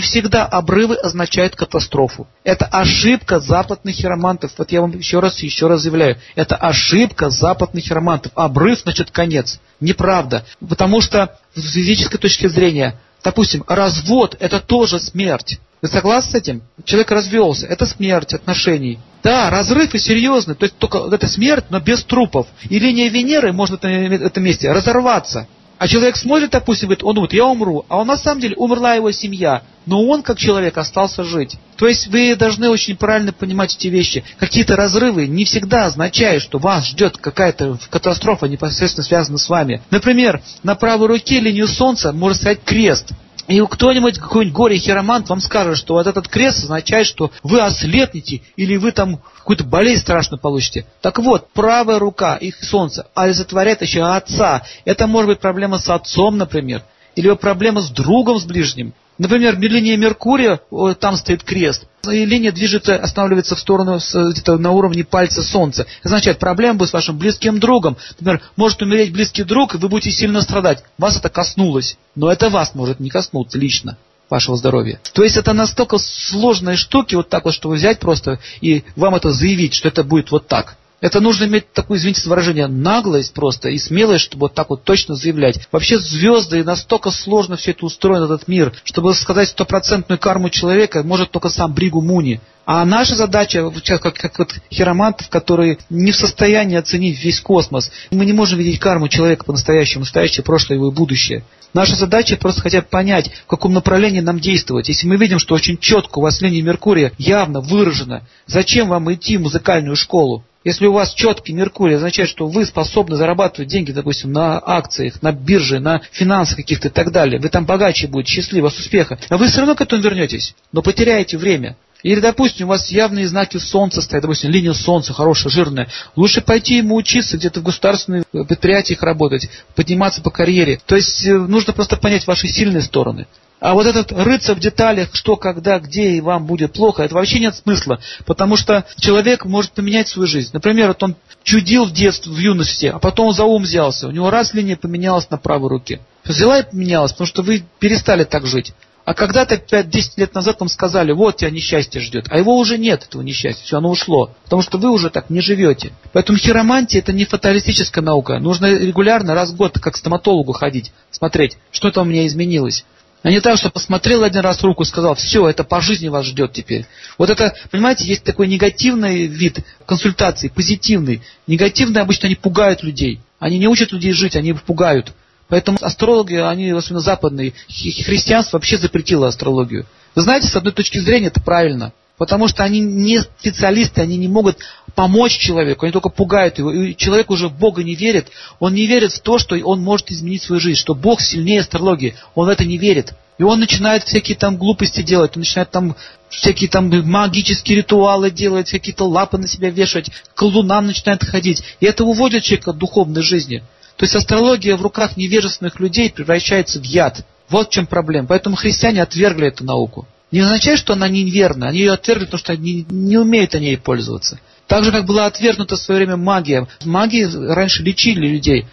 [0.00, 2.26] всегда обрывы означают катастрофу.
[2.42, 4.52] Это ошибка западных хиромантов.
[4.56, 6.16] Вот я вам еще раз еще раз заявляю.
[6.36, 8.32] Это ошибка западных хиромантов.
[8.34, 9.60] Обрыв значит конец.
[9.78, 10.46] Неправда.
[10.66, 15.58] Потому что с физической точки зрения, допустим, развод это тоже смерть.
[15.80, 16.62] Вы согласны с этим?
[16.84, 17.66] Человек развелся.
[17.66, 18.98] Это смерть отношений.
[19.22, 20.54] Да, разрыв и серьезный.
[20.54, 22.46] То есть только это смерть, но без трупов.
[22.68, 25.46] И линия Венеры может на этом месте разорваться.
[25.78, 27.84] А человек смотрит, допустим, говорит, он думает, я умру.
[27.88, 29.62] А он на самом деле умерла его семья.
[29.86, 31.56] Но он, как человек, остался жить.
[31.76, 34.24] То есть вы должны очень правильно понимать эти вещи.
[34.38, 39.80] Какие-то разрывы не всегда означают, что вас ждет какая-то катастрофа, непосредственно связанная с вами.
[39.90, 43.12] Например, на правой руке линию Солнца может стоять крест.
[43.48, 48.76] И кто-нибудь, какой-нибудь горе-хиромант вам скажет, что вот этот крест означает, что вы ослепнете или
[48.76, 50.84] вы там какую-то болезнь страшную получите.
[51.00, 54.62] Так вот, правая рука, их солнце, олицетворяет еще отца.
[54.84, 56.82] Это может быть проблема с отцом, например,
[57.16, 58.92] или проблема с другом, с ближним.
[59.18, 60.60] Например, линия Меркурия,
[61.00, 65.82] там стоит крест, и линия движется, останавливается в сторону где-то на уровне пальца Солнца.
[65.82, 67.96] Это означает, проблема будет с вашим близким другом.
[68.20, 70.84] Например, может умереть близкий друг, и вы будете сильно страдать.
[70.96, 73.98] Вас это коснулось, но это вас может не коснуться лично
[74.30, 75.00] вашего здоровья.
[75.14, 79.32] То есть это настолько сложные штуки, вот так вот, что взять просто и вам это
[79.32, 80.76] заявить, что это будет вот так.
[81.00, 85.14] Это нужно иметь такую, извините выражение, наглость просто и смелость, чтобы вот так вот точно
[85.14, 85.60] заявлять.
[85.70, 88.72] Вообще звезды, настолько сложно все это устроено, этот мир.
[88.82, 92.40] Чтобы сказать стопроцентную карму человека, может только сам Бригу Муни.
[92.66, 98.26] А наша задача, как, как вот хиромантов, которые не в состоянии оценить весь космос, мы
[98.26, 101.44] не можем видеть карму человека по-настоящему, настоящее, прошлое его и будущее.
[101.74, 104.88] Наша задача просто хотя бы понять, в каком направлении нам действовать.
[104.88, 109.36] Если мы видим, что очень четко у вас линия Меркурия явно выражена, зачем вам идти
[109.36, 110.44] в музыкальную школу?
[110.68, 115.32] Если у вас четкий Меркурий, означает, что вы способны зарабатывать деньги, допустим, на акциях, на
[115.32, 117.40] бирже, на финансах каких-то и так далее.
[117.40, 119.18] Вы там богаче будете, счастливы, с успеха.
[119.30, 121.78] А вы все равно к этому вернетесь, но потеряете время.
[122.02, 125.88] Или, допустим, у вас явные знаки Солнца стоят, допустим, линия Солнца хорошая, жирная.
[126.14, 130.80] Лучше пойти ему учиться, где-то в государственных предприятиях работать, подниматься по карьере.
[130.86, 133.26] То есть э, нужно просто понять ваши сильные стороны.
[133.60, 137.40] А вот этот рыться в деталях, что, когда, где и вам будет плохо, это вообще
[137.40, 137.98] нет смысла.
[138.24, 140.50] Потому что человек может поменять свою жизнь.
[140.52, 144.06] Например, вот он чудил в детстве, в юности, а потом за ум взялся.
[144.06, 146.00] У него раз линия поменялась на правой руке.
[146.24, 148.72] Взяла и поменялась, потому что вы перестали так жить.
[149.08, 152.26] А когда-то 5-10 лет назад вам сказали, вот тебя несчастье ждет.
[152.28, 153.64] А его уже нет, этого несчастья.
[153.64, 154.34] Все, оно ушло.
[154.44, 155.92] Потому что вы уже так не живете.
[156.12, 158.38] Поэтому хиромантия это не фаталистическая наука.
[158.38, 162.84] Нужно регулярно, раз в год, как к стоматологу ходить, смотреть, что там у меня изменилось.
[163.22, 166.26] А не так, что посмотрел один раз руку и сказал, все, это по жизни вас
[166.26, 166.84] ждет теперь.
[167.16, 171.22] Вот это, понимаете, есть такой негативный вид консультации, позитивный.
[171.46, 173.20] Негативные обычно они пугают людей.
[173.38, 175.14] Они не учат людей жить, они их пугают.
[175.48, 179.86] Поэтому астрологи, они, особенно западные, христианство вообще запретило астрологию.
[180.14, 181.92] Вы знаете, с одной точки зрения это правильно.
[182.18, 184.58] Потому что они не специалисты, они не могут
[184.96, 186.72] помочь человеку, они только пугают его.
[186.72, 188.28] И человек уже в Бога не верит.
[188.58, 192.16] Он не верит в то, что он может изменить свою жизнь, что Бог сильнее астрологии.
[192.34, 193.14] Он в это не верит.
[193.38, 195.94] И он начинает всякие там глупости делать, он начинает там
[196.28, 201.62] всякие там магические ритуалы делать, всякие-то лапы на себя вешать, к лунам начинает ходить.
[201.78, 203.62] И это уводит человека от духовной жизни.
[203.98, 207.26] То есть астрология в руках невежественных людей превращается в яд.
[207.48, 208.28] Вот в чем проблема.
[208.28, 210.06] Поэтому христиане отвергли эту науку.
[210.30, 211.68] Не означает, что она неверна.
[211.68, 214.38] Они ее отвергли, потому что они не умеют о ней пользоваться.
[214.68, 216.68] Так же, как была отвергнута в свое время магия.
[216.84, 218.66] Магии раньше лечили людей.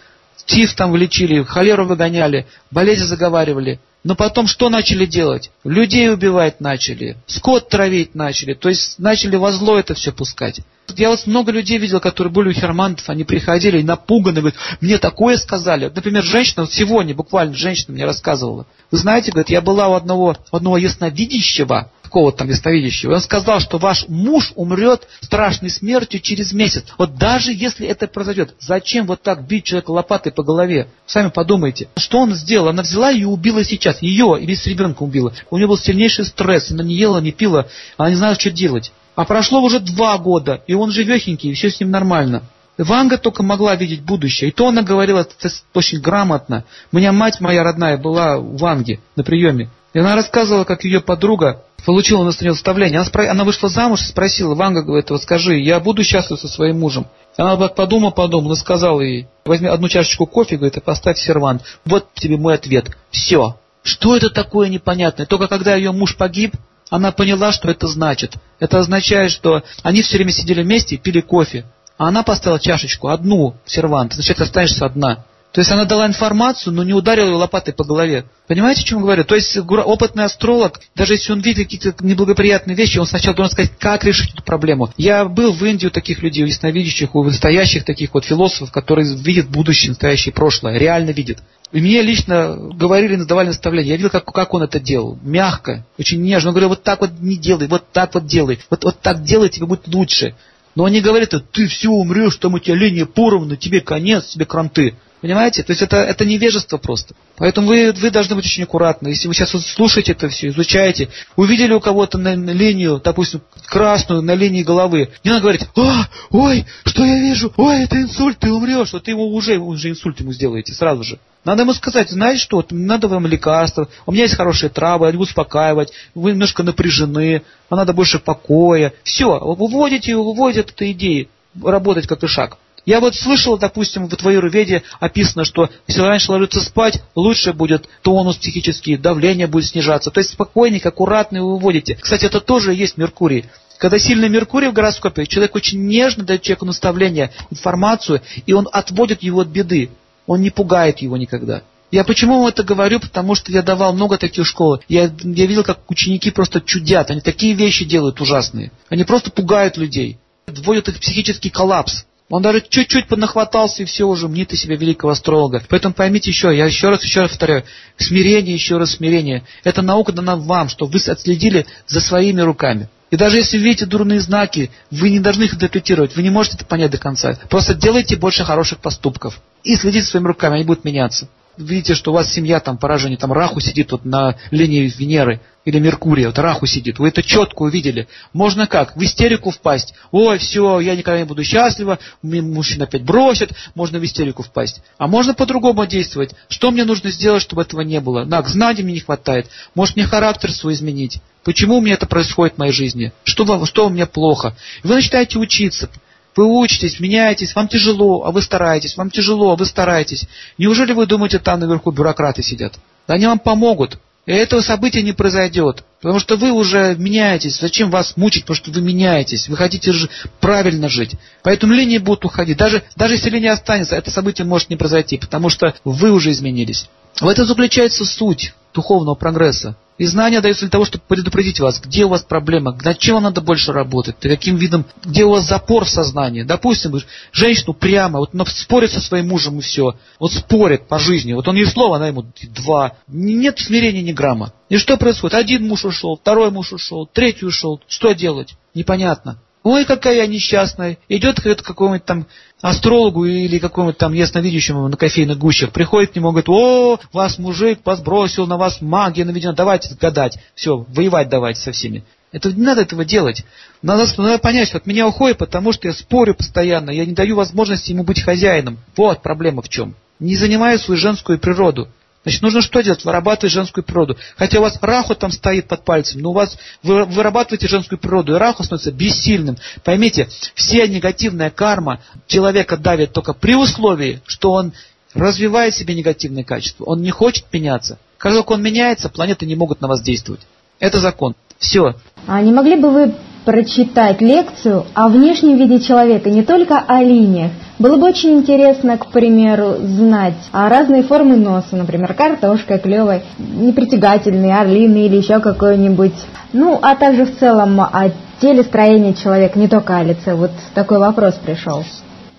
[0.44, 3.80] Тиф там вылечили, холеру выгоняли, болезни заговаривали.
[4.04, 5.50] Но потом что начали делать?
[5.64, 10.60] Людей убивать начали, скот травить начали, то есть начали во зло это все пускать.
[10.96, 14.98] Я вот много людей видел, которые были у хермантов, они приходили и напуганы, говорят, мне
[14.98, 15.90] такое сказали.
[15.92, 18.66] Например, женщина, вот сегодня буквально женщина мне рассказывала.
[18.92, 23.60] Вы знаете, говорит, я была у одного, у одного ясновидящего, какого-то там ясновидящего, он сказал,
[23.60, 26.84] что ваш муж умрет страшной смертью через месяц.
[26.98, 30.88] Вот даже если это произойдет, зачем вот так бить человека лопатой по голове?
[31.06, 31.88] Сами подумайте.
[31.96, 32.68] Что он сделал?
[32.68, 34.02] Она взяла и убила сейчас.
[34.02, 35.32] Ее и весь ребенка убила.
[35.50, 38.92] У нее был сильнейший стресс, она не ела, не пила, она не знала, что делать.
[39.14, 42.42] А прошло уже два года, и он живехенький, и все с ним нормально.
[42.78, 44.50] Ванга только могла видеть будущее.
[44.50, 46.64] И то она говорила это очень грамотно.
[46.92, 49.70] У меня мать моя родная была в Ванге на приеме.
[49.94, 52.98] И она рассказывала, как ее подруга получила на нее наставление.
[52.98, 53.30] Она, спро...
[53.30, 57.06] она вышла замуж и спросила, Ванга говорит, вот скажи, я буду счастлива со своим мужем.
[57.36, 61.62] Она так подумала, подумала сказала ей, возьми одну чашечку кофе, говорит, и поставь сервант.
[61.84, 62.90] Вот тебе мой ответ.
[63.10, 63.56] Все.
[63.84, 65.26] Что это такое непонятное?
[65.26, 66.56] Только когда ее муж погиб,
[66.90, 68.34] она поняла, что это значит.
[68.58, 71.66] Это означает, что они все время сидели вместе и пили кофе.
[71.98, 75.24] А она поставила чашечку, одну сервант, значит, останешься одна.
[75.56, 78.26] То есть она дала информацию, но не ударила ее лопатой по голове.
[78.46, 79.24] Понимаете, о чем я говорю?
[79.24, 83.72] То есть опытный астролог, даже если он видит какие-то неблагоприятные вещи, он сначала должен сказать,
[83.78, 84.92] как решить эту проблему.
[84.98, 89.16] Я был в Индии у таких людей, у ясновидящих, у настоящих таких вот философов, которые
[89.16, 91.38] видят будущее, настоящее прошлое, реально видят.
[91.72, 93.92] И мне лично говорили, давали наставления.
[93.92, 95.18] Я видел, как, как он это делал.
[95.22, 96.50] Мягко, очень нежно.
[96.50, 98.58] Он говорил, вот так вот не делай, вот так вот делай.
[98.68, 100.34] Вот, вот так делай, тебе будет лучше.
[100.74, 104.94] Но они говорят, ты все умрешь, там у тебя линия поровна, тебе конец, тебе кранты.
[105.20, 105.62] Понимаете?
[105.62, 107.14] То есть это, это невежество просто.
[107.36, 109.08] Поэтому вы, вы должны быть очень аккуратны.
[109.08, 114.22] Если вы сейчас слушаете это все, изучаете, увидели у кого-то на, на линию, допустим, красную
[114.22, 118.52] на линии головы, не надо говорить, а, ой, что я вижу, ой, это инсульт, ты
[118.52, 118.92] умрешь.
[118.92, 121.18] Вот его уже, уже инсульт ему сделаете сразу же.
[121.44, 125.92] Надо ему сказать, знаете что, надо вам лекарства, у меня есть хорошие травы, они успокаивать,
[126.14, 128.92] вы немножко напряжены, вам надо больше покоя.
[129.04, 131.28] Все, выводите его, выводят эту идею,
[131.62, 132.58] работать как и шаг.
[132.86, 137.88] Я вот слышал, допустим, в твоей Руведе описано, что если раньше ложиться спать, лучше будет
[138.02, 140.12] тонус психический, давление будет снижаться.
[140.12, 141.98] То есть спокойненько, аккуратно вы выводите.
[142.00, 143.46] Кстати, это тоже есть Меркурий.
[143.78, 149.22] Когда сильный Меркурий в гороскопе, человек очень нежно дает человеку наставление, информацию, и он отводит
[149.24, 149.90] его от беды.
[150.28, 151.62] Он не пугает его никогда.
[151.90, 153.00] Я почему это говорю?
[153.00, 154.80] Потому что я давал много таких школ.
[154.88, 157.10] Я, я видел, как ученики просто чудят.
[157.10, 158.70] Они такие вещи делают ужасные.
[158.88, 160.18] Они просто пугают людей.
[160.46, 162.04] Вводят их в психический коллапс.
[162.28, 165.62] Он даже чуть-чуть поднахватался, и все уже мнит из себя великого астролога.
[165.68, 167.64] Поэтому поймите еще, я еще раз, еще раз повторяю,
[167.98, 169.44] смирение, еще раз смирение.
[169.62, 172.88] Это наука дана вам, что вы отследили за своими руками.
[173.12, 176.64] И даже если видите дурные знаки, вы не должны их интерпретировать, вы не можете это
[176.64, 177.38] понять до конца.
[177.48, 179.40] Просто делайте больше хороших поступков.
[179.62, 183.32] И следите своими руками, они будут меняться видите, что у вас семья там поражение, там
[183.32, 188.06] Раху сидит вот на линии Венеры или Меркурия, вот Раху сидит, вы это четко увидели.
[188.32, 188.96] Можно как?
[188.96, 189.94] В истерику впасть.
[190.12, 194.80] Ой, все, я никогда не буду счастлива, мужчина опять бросит, можно в истерику впасть.
[194.98, 196.34] А можно по-другому действовать.
[196.48, 198.26] Что мне нужно сделать, чтобы этого не было?
[198.26, 199.48] Так, знаний мне не хватает.
[199.74, 201.20] Может мне характер свой изменить?
[201.42, 203.12] Почему у меня это происходит в моей жизни?
[203.24, 204.56] Что, что у меня плохо?
[204.82, 205.88] вы начинаете учиться.
[206.36, 210.26] Вы учитесь, меняетесь, вам тяжело, а вы стараетесь, вам тяжело, а вы стараетесь.
[210.58, 212.74] Неужели вы думаете, там наверху бюрократы сидят?
[213.06, 213.98] Они вам помогут.
[214.26, 215.84] И этого события не произойдет.
[216.02, 217.60] Потому что вы уже меняетесь.
[217.60, 218.42] Зачем вас мучить?
[218.42, 219.48] Потому что вы меняетесь.
[219.48, 220.08] Вы хотите ж...
[220.40, 221.14] правильно жить.
[221.44, 222.58] Поэтому линии будут уходить.
[222.58, 225.16] Даже, даже если линия останется, это событие может не произойти.
[225.16, 226.88] Потому что вы уже изменились.
[227.20, 229.76] В этом заключается суть духовного прогресса.
[229.98, 233.24] И знания даются для того, чтобы предупредить вас, где у вас проблема, над чем вам
[233.24, 236.42] надо больше работать, каким видом, где у вас запор в сознании.
[236.42, 236.94] Допустим,
[237.32, 239.94] женщину прямо, вот спорит со своим мужем и все.
[240.20, 241.32] Вот спорит по жизни.
[241.32, 242.92] Вот он ей слово, она ему два.
[243.08, 244.52] Нет смирения ни грамма.
[244.68, 245.34] И что происходит?
[245.34, 247.80] Один муж ушел, второй муж ушел, третий ушел.
[247.88, 248.54] Что делать?
[248.74, 249.40] Непонятно.
[249.68, 250.96] Ой, какая я несчастная.
[251.08, 252.26] Идет к какому-нибудь там
[252.60, 257.80] астрологу или какому-нибудь там ясновидящему на кофейных гущах, приходит к нему говорит, о, вас мужик
[258.04, 262.04] бросил, на вас магия наведена, давайте гадать, все, воевать давайте со всеми.
[262.30, 263.44] Это не надо этого делать.
[263.82, 267.34] Надо, надо понять, что от меня уходит, потому что я спорю постоянно, я не даю
[267.34, 268.78] возможности ему быть хозяином.
[268.96, 269.96] Вот проблема в чем.
[270.20, 271.88] Не занимаю свою женскую природу.
[272.26, 273.04] Значит, нужно что делать?
[273.04, 274.16] Вырабатывать женскую природу.
[274.36, 278.34] Хотя у вас раху там стоит под пальцем, но у вас вы вырабатываете женскую природу,
[278.34, 279.56] и раху становится бессильным.
[279.84, 284.72] Поймите, вся негативная карма человека давит только при условии, что он
[285.14, 286.82] развивает в себе негативные качества.
[286.86, 287.96] Он не хочет меняться.
[288.18, 290.40] Как только он меняется, планеты не могут на вас действовать.
[290.80, 291.36] Это закон.
[291.60, 291.94] Все.
[292.26, 297.52] А не могли бы вы прочитать лекцию о внешнем виде человека, не только о линиях,
[297.78, 305.06] Было бы очень интересно, к примеру, знать разные формы носа, например, картошка клевая, непритягательный, орлиный
[305.06, 306.14] или еще какой-нибудь.
[306.54, 310.34] Ну, а также в целом о телестроении человека, не только о лице.
[310.34, 311.84] Вот такой вопрос пришел.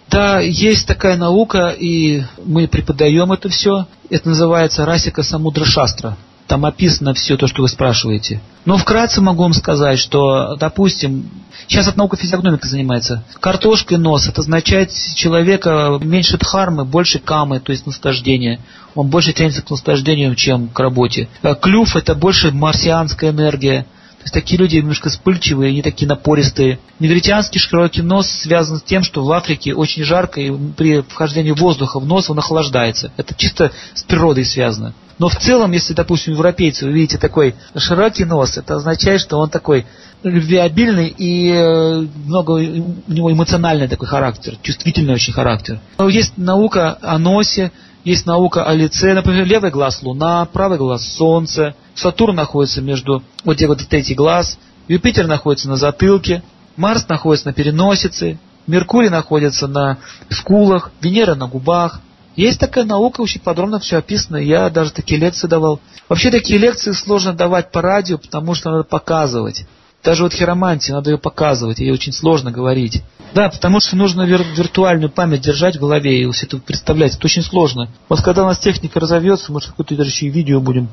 [0.09, 3.85] Да, есть такая наука, и мы преподаем это все.
[4.09, 6.17] Это называется Расика Самудра Шастра.
[6.47, 8.41] Там описано все то, что вы спрашиваете.
[8.65, 11.29] Но вкратце могу вам сказать, что, допустим,
[11.67, 13.23] сейчас от наука физиогномика занимается.
[13.39, 18.59] Картошка и нос, это означает человека меньше дхармы, больше камы, то есть наслаждения.
[18.95, 21.27] Он больше тянется к наслаждению, чем к работе.
[21.43, 23.85] Э, клюв это больше марсианская энергия
[24.27, 26.79] есть такие люди немножко вспыльчивые, они такие напористые.
[26.99, 31.99] Негритянский широкий нос связан с тем, что в Африке очень жарко, и при вхождении воздуха
[31.99, 33.11] в нос он охлаждается.
[33.15, 34.93] Это чисто с природой связано.
[35.19, 39.49] Но в целом, если, допустим, европейцы, вы видите такой широкий нос, это означает, что он
[39.49, 39.85] такой
[40.23, 45.79] любвеобильный и э, много у него эмоциональный такой характер, чувствительный очень характер.
[45.97, 47.71] Но есть наука о носе,
[48.03, 53.57] есть наука о лице, например, левый глаз Луна, правый глаз Солнце, Сатурн находится между вот
[53.57, 54.57] где вот третий глаз,
[54.87, 56.43] Юпитер находится на затылке,
[56.75, 59.97] Марс находится на переносице, Меркурий находится на
[60.29, 62.01] скулах, Венера на губах.
[62.37, 65.79] Есть такая наука, очень подробно все описано, я даже такие лекции давал.
[66.07, 69.65] Вообще такие лекции сложно давать по радио, потому что надо показывать.
[70.03, 73.01] Даже вот хиромантии надо ее показывать, ей очень сложно говорить.
[73.33, 77.15] Да, потому что нужно вир- виртуальную память держать в голове и все это представлять.
[77.15, 77.89] Это очень сложно.
[78.07, 80.89] Вот когда у нас техника разовьется, может, какое-то даже еще и видео будем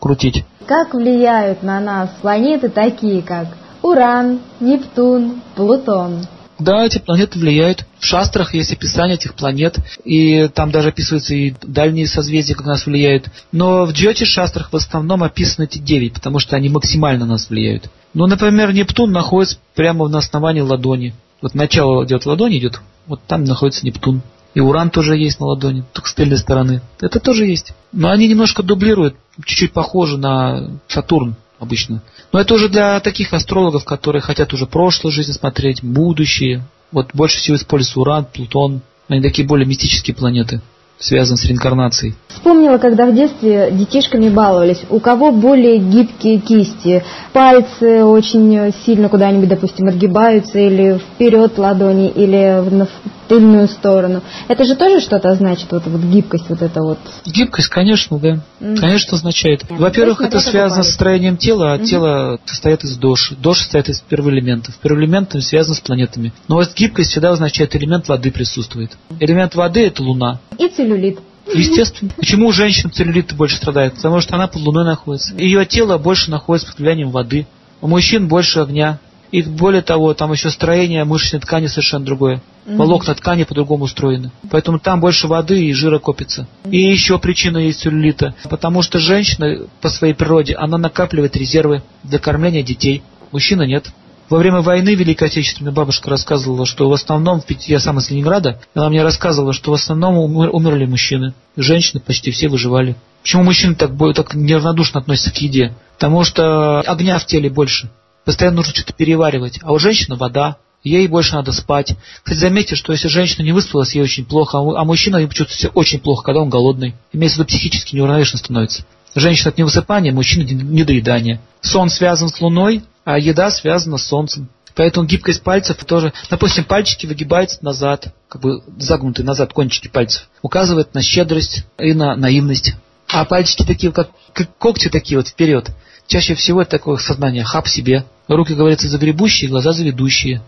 [0.00, 0.44] крутить.
[0.66, 6.26] Как влияют на нас планеты такие, как Уран, Нептун, Плутон?
[6.58, 7.84] Да, эти планеты влияют.
[8.00, 12.72] В шастрах есть описание этих планет, и там даже описываются и дальние созвездия, как на
[12.72, 13.26] нас влияют.
[13.52, 17.48] Но в джоти шастрах в основном описаны эти девять, потому что они максимально на нас
[17.48, 17.90] влияют.
[18.14, 21.14] Ну, например, Нептун находится прямо на основании ладони.
[21.40, 24.22] Вот начало идет ладони, идет, вот там находится Нептун.
[24.54, 26.80] И Уран тоже есть на ладони, только с тыльной стороны.
[27.00, 27.74] Это тоже есть.
[27.92, 29.14] Но они немножко дублируют,
[29.44, 32.02] чуть-чуть похожи на Сатурн обычно.
[32.32, 36.62] Но это уже для таких астрологов, которые хотят уже прошлую жизнь смотреть, будущее.
[36.92, 38.80] Вот больше всего используется Уран, Плутон.
[39.08, 40.60] Они такие более мистические планеты
[40.98, 42.14] связан с реинкарнацией.
[42.28, 44.82] Вспомнила, когда в детстве детишками баловались.
[44.90, 52.60] У кого более гибкие кисти, пальцы очень сильно куда-нибудь, допустим, отгибаются или вперед ладони, или
[52.60, 52.88] в
[53.28, 54.22] тыльную сторону.
[54.48, 56.98] Это же тоже что-то значит, вот, вот гибкость вот это вот?
[57.26, 58.40] Гибкость, конечно, да.
[58.60, 58.76] Mm.
[58.76, 59.64] Конечно, означает.
[59.68, 61.84] Во-первых, это связано с строением тела, а mm-hmm.
[61.84, 63.36] тело состоит из доши.
[63.36, 64.74] Доша состоит из первоэлементов.
[64.78, 66.32] Первоэлементы связаны с планетами.
[66.48, 68.96] Но вот гибкость всегда означает элемент воды присутствует.
[69.20, 70.40] Элемент воды это Луна.
[70.58, 71.18] И целлюлит.
[71.54, 72.12] Естественно.
[72.16, 73.94] Почему у женщин целлюлит больше страдает?
[73.94, 75.34] Потому что она под луной находится.
[75.34, 77.46] Ее тело больше находится под влиянием воды.
[77.80, 78.98] У мужчин больше огня.
[79.30, 82.42] И более того, там еще строение мышечной ткани совершенно другое.
[82.66, 84.30] Волокна ткани по-другому устроены.
[84.50, 86.46] Поэтому там больше воды и жира копится.
[86.70, 88.34] И еще причина есть целлюлита.
[88.48, 93.02] Потому что женщина по своей природе, она накапливает резервы для кормления детей.
[93.32, 93.90] Мужчина нет.
[94.28, 98.90] Во время войны Великой Отечественной бабушка рассказывала, что в основном, я сам из Ленинграда, она
[98.90, 101.32] мне рассказывала, что в основном умер, умерли мужчины.
[101.56, 102.94] Женщины почти все выживали.
[103.22, 105.74] Почему мужчины так, так неравнодушно относятся к еде?
[105.94, 107.90] Потому что огня в теле больше.
[108.26, 109.60] Постоянно нужно что-то переваривать.
[109.62, 111.96] А у женщины вода, ей больше надо спать.
[112.22, 116.00] Кстати, заметьте, что если женщина не выспалась, ей очень плохо, а мужчина чувствует себя очень
[116.00, 116.94] плохо, когда он голодный.
[117.14, 118.84] Имеется в виду психически неуравновешенно становится.
[119.14, 121.40] Женщина от невысыпания, мужчина от недоедания.
[121.60, 124.48] Сон связан с луной, а еда связана с солнцем.
[124.74, 130.94] Поэтому гибкость пальцев тоже, допустим, пальчики выгибаются назад, как бы загнутые назад кончики пальцев, указывает
[130.94, 132.74] на щедрость и на наивность.
[133.08, 135.70] А пальчики такие, как, как когти такие вот вперед.
[136.06, 138.04] Чаще всего это такое сознание, хап себе.
[138.28, 140.42] Руки, говорится, загребущие, глаза заведущие.